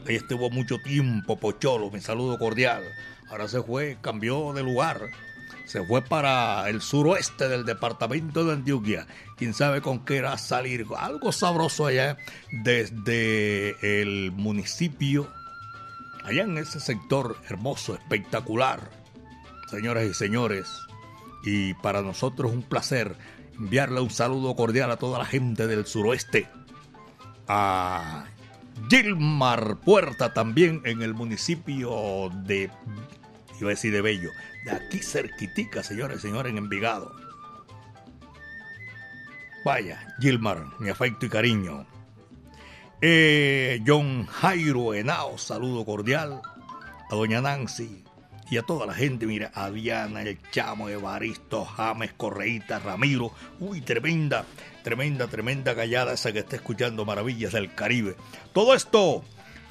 Ahí 0.08 0.16
estuvo 0.16 0.50
mucho 0.50 0.80
tiempo, 0.80 1.38
Pocholo, 1.38 1.92
mi 1.92 2.02
saludo 2.02 2.40
cordial. 2.40 2.84
Ahora 3.30 3.48
se 3.48 3.62
fue, 3.62 3.98
cambió 4.02 4.54
de 4.54 4.64
lugar. 4.64 5.10
Se 5.66 5.84
fue 5.86 6.02
para 6.02 6.70
el 6.70 6.82
suroeste 6.82 7.48
del 7.48 7.66
departamento 7.66 8.44
de 8.44 8.54
Antioquia. 8.54 9.08
Quién 9.38 9.54
sabe 9.54 9.82
con 9.82 10.06
qué 10.06 10.18
era 10.18 10.38
salir. 10.38 10.86
Algo 10.98 11.32
sabroso 11.32 11.86
allá 11.86 12.18
desde 12.64 14.02
el 14.02 14.32
municipio. 14.32 15.32
Allá 16.24 16.44
en 16.44 16.58
ese 16.58 16.80
sector 16.80 17.38
hermoso, 17.50 17.96
espectacular. 17.96 18.90
Señoras 19.70 20.06
y 20.06 20.14
señores. 20.14 20.68
Y 21.44 21.74
para 21.76 22.02
nosotros 22.02 22.52
un 22.52 22.64
placer 22.64 23.16
enviarle 23.58 24.02
un 24.02 24.10
saludo 24.10 24.56
cordial 24.56 24.92
a 24.92 24.98
toda 24.98 25.20
la 25.20 25.26
gente 25.26 25.68
del 25.68 25.86
suroeste. 25.86 26.48
A 27.48 28.26
Gilmar 28.90 29.78
Puerta 29.78 30.34
también 30.34 30.82
en 30.86 31.02
el 31.02 31.14
municipio 31.14 32.30
de, 32.46 32.70
iba 33.60 33.70
a 33.70 33.76
decir 33.76 33.94
de 33.94 34.02
Bello, 34.02 34.32
de 34.66 34.72
aquí 34.72 35.00
cerquitica, 35.00 35.84
señores 35.84 36.20
y 36.20 36.22
señores, 36.22 36.52
en 36.52 36.58
Envigado. 36.58 37.16
Vaya, 39.66 40.16
Gilmar, 40.20 40.66
mi 40.80 40.90
afecto 40.90 41.26
y 41.26 41.30
cariño. 41.30 41.86
Eh, 43.02 43.82
John 43.86 44.26
Jairo 44.26 44.94
Henao, 44.94 45.38
saludo 45.38 45.86
cordial. 45.86 46.42
A 47.10 47.16
doña 47.16 47.42
Nancy 47.42 48.04
y 48.50 48.58
a 48.58 48.64
toda 48.64 48.86
la 48.86 48.94
gente, 48.94 49.26
mira, 49.26 49.52
a 49.54 49.70
Diana, 49.72 50.22
el 50.22 50.40
Chamo, 50.52 50.90
Evaristo, 50.90 51.66
James, 51.66 52.14
Correíta, 52.14 52.80
Ramiro. 52.80 53.32
Uy, 53.60 53.82
tremenda, 53.82 54.46
tremenda, 54.84 55.28
tremenda 55.28 55.74
gallada 55.74 56.14
esa 56.14 56.32
que 56.32 56.40
está 56.40 56.58
escuchando 56.58 57.06
Maravillas 57.06 57.54
del 57.54 57.74
Caribe. 57.74 58.16
Todo 58.54 58.74
esto 58.76 59.24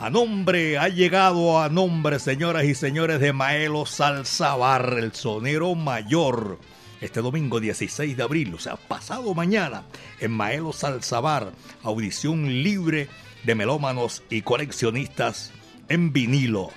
a 0.03 0.11
nombre, 0.11 0.79
ha 0.79 0.89
llegado 0.89 1.61
a 1.61 1.69
nombre, 1.69 2.19
señoras 2.19 2.65
y 2.65 2.75
señores, 2.75 3.21
de 3.21 3.33
Maelo 3.33 3.87
Salzabar, 3.87 4.97
el 4.99 5.13
sonero 5.13 5.77
mayor. 5.77 6.59
Este 7.01 7.21
domingo 7.21 7.61
16 7.61 8.17
de 8.17 8.23
abril, 8.25 8.53
o 8.53 8.59
sea, 8.59 8.75
pasado 8.75 9.33
mañana, 9.33 9.85
en 10.19 10.33
Maelo 10.33 10.73
Salzabar, 10.73 11.53
audición 11.85 12.65
libre 12.65 13.09
de 13.45 13.55
melómanos 13.55 14.25
y 14.29 14.43
coleccionistas 14.43 15.53
en 15.89 16.13
vinilo. 16.13 16.71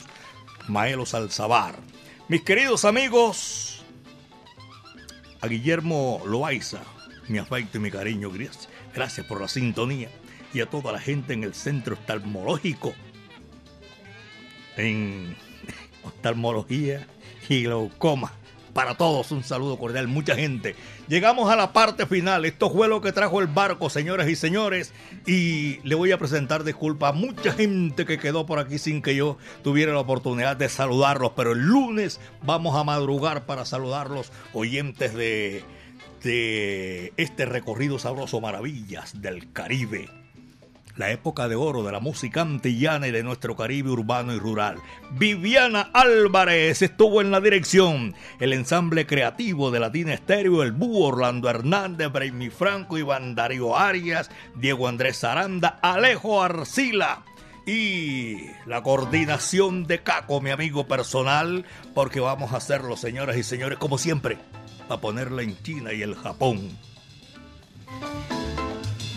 Maelo 0.68 1.06
Salzabar. 1.06 1.76
Mis 2.28 2.42
queridos 2.42 2.84
amigos, 2.86 3.84
a 5.42 5.48
Guillermo 5.48 6.22
Loaiza, 6.26 6.82
mi 7.28 7.38
afecto 7.38 7.78
y 7.78 7.82
mi 7.82 7.92
cariño, 7.92 8.32
gracias, 8.94 9.26
por 9.26 9.42
la 9.42 9.48
sintonía. 9.48 10.10
Y 10.54 10.62
a 10.62 10.68
toda 10.68 10.92
la 10.92 11.00
gente 11.00 11.34
en 11.34 11.44
el 11.44 11.54
centro 11.54 11.96
oftalmológico, 11.96 12.94
en 14.78 15.36
oftalmología 16.04 17.08
glaucoma 17.48 18.34
para 18.74 18.96
todos 18.96 19.32
un 19.32 19.44
saludo 19.44 19.78
cordial, 19.78 20.08
mucha 20.08 20.36
gente. 20.36 20.76
Llegamos 21.08 21.50
a 21.50 21.56
la 21.56 21.74
parte 21.74 22.06
final. 22.06 22.44
Esto 22.46 22.70
fue 22.70 22.88
lo 22.88 23.02
que 23.02 23.12
trajo 23.12 23.40
el 23.40 23.48
barco, 23.48 23.90
señoras 23.90 24.28
y 24.28 24.36
señores. 24.36 24.94
Y 25.26 25.80
le 25.88 25.96
voy 25.96 26.12
a 26.12 26.18
presentar 26.18 26.64
disculpas 26.64 27.12
a 27.12 27.14
mucha 27.14 27.54
gente 27.54 28.06
que 28.06 28.18
quedó 28.18 28.46
por 28.46 28.60
aquí 28.60 28.80
sin 28.80 29.02
que 29.02 29.16
yo 29.16 29.38
tuviera 29.64 29.94
la 29.94 30.00
oportunidad 30.00 30.58
de 30.58 30.70
saludarlos. 30.70 31.34
Pero 31.36 31.54
el 31.54 31.60
lunes 31.60 32.20
vamos 32.42 32.76
a 32.76 32.84
madrugar 32.84 33.46
para 33.46 33.66
saludarlos, 33.66 34.32
oyentes 34.54 35.14
de, 35.14 35.64
de 36.24 37.14
este 37.18 37.46
recorrido 37.46 38.00
sabroso 38.00 38.42
Maravillas 38.42 39.22
del 39.22 39.52
Caribe 39.52 40.23
la 40.96 41.12
época 41.12 41.48
de 41.48 41.56
oro 41.56 41.84
de 41.84 41.92
la 41.92 42.00
música 42.00 42.42
antillana 42.42 43.08
y 43.08 43.12
de 43.12 43.24
nuestro 43.24 43.56
Caribe 43.56 43.90
urbano 43.90 44.34
y 44.34 44.40
rural. 44.40 44.78
Viviana 45.12 45.90
Álvarez 45.94 46.82
estuvo 46.82 47.22
en 47.22 47.32
la 47.32 47.42
dirección. 47.42 48.16
El 48.40 48.54
ensamble 48.54 49.08
creativo 49.08 49.72
de 49.72 49.80
Latina 49.80 50.14
Estéreo, 50.14 50.64
el 50.64 50.72
Búho 50.72 51.08
Orlando 51.08 51.50
Hernández, 51.50 52.12
Braimi 52.12 52.50
Franco, 52.50 52.98
Iván 52.98 53.36
Darío 53.36 53.76
Arias, 53.76 54.30
Diego 54.56 54.88
Andrés 54.88 55.24
Aranda, 55.24 55.80
Alejo 55.82 56.44
Arcila. 56.44 57.24
Y 57.66 58.48
la 58.66 58.84
coordinación 58.84 59.88
de 59.88 60.04
Caco, 60.04 60.42
mi 60.42 60.50
amigo 60.50 60.86
personal, 60.86 61.66
porque 61.94 62.20
vamos 62.20 62.52
a 62.52 62.58
hacerlo, 62.58 62.98
señoras 62.98 63.38
y 63.38 63.44
señores, 63.44 63.78
como 63.78 63.98
siempre, 63.98 64.38
a 64.90 64.98
ponerla 65.00 65.44
en 65.44 65.58
China 65.64 65.94
y 65.94 66.02
el 66.02 66.14
Japón. 66.16 66.78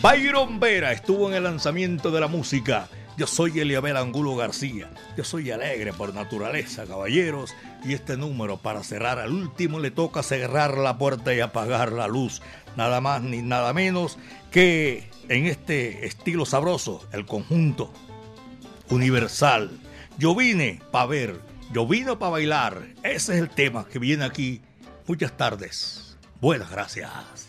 Byron 0.08 0.60
Vera 0.60 0.92
estuvo 0.92 1.28
en 1.28 1.34
el 1.34 1.42
lanzamiento 1.42 2.12
de 2.12 2.20
la 2.20 2.28
música. 2.28 2.88
Yo 3.16 3.26
soy 3.26 3.58
Eliabel 3.58 3.96
Angulo 3.96 4.36
García. 4.36 4.88
Yo 5.16 5.24
soy 5.24 5.50
alegre 5.50 5.92
por 5.92 6.14
naturaleza, 6.14 6.86
caballeros. 6.86 7.56
Y 7.84 7.92
este 7.92 8.16
número, 8.16 8.56
para 8.56 8.84
cerrar 8.84 9.18
al 9.18 9.32
último, 9.32 9.80
le 9.80 9.90
toca 9.90 10.22
cerrar 10.22 10.78
la 10.78 10.96
puerta 10.96 11.34
y 11.34 11.40
apagar 11.40 11.90
la 11.90 12.06
luz. 12.06 12.40
Nada 12.76 13.00
más 13.00 13.20
ni 13.20 13.42
nada 13.42 13.72
menos 13.72 14.16
que 14.52 15.10
en 15.28 15.46
este 15.46 16.06
estilo 16.06 16.46
sabroso, 16.46 17.04
el 17.10 17.26
conjunto 17.26 17.92
universal. 18.90 19.72
Yo 20.18 20.36
vine 20.36 20.80
para 20.92 21.06
ver, 21.06 21.40
yo 21.72 21.84
vine 21.84 22.14
para 22.14 22.30
bailar. 22.30 22.86
Ese 23.02 23.34
es 23.34 23.40
el 23.40 23.50
tema 23.50 23.88
que 23.88 23.98
viene 23.98 24.24
aquí. 24.24 24.62
Muchas 25.08 25.36
tardes. 25.36 26.16
Buenas 26.40 26.70
gracias. 26.70 27.48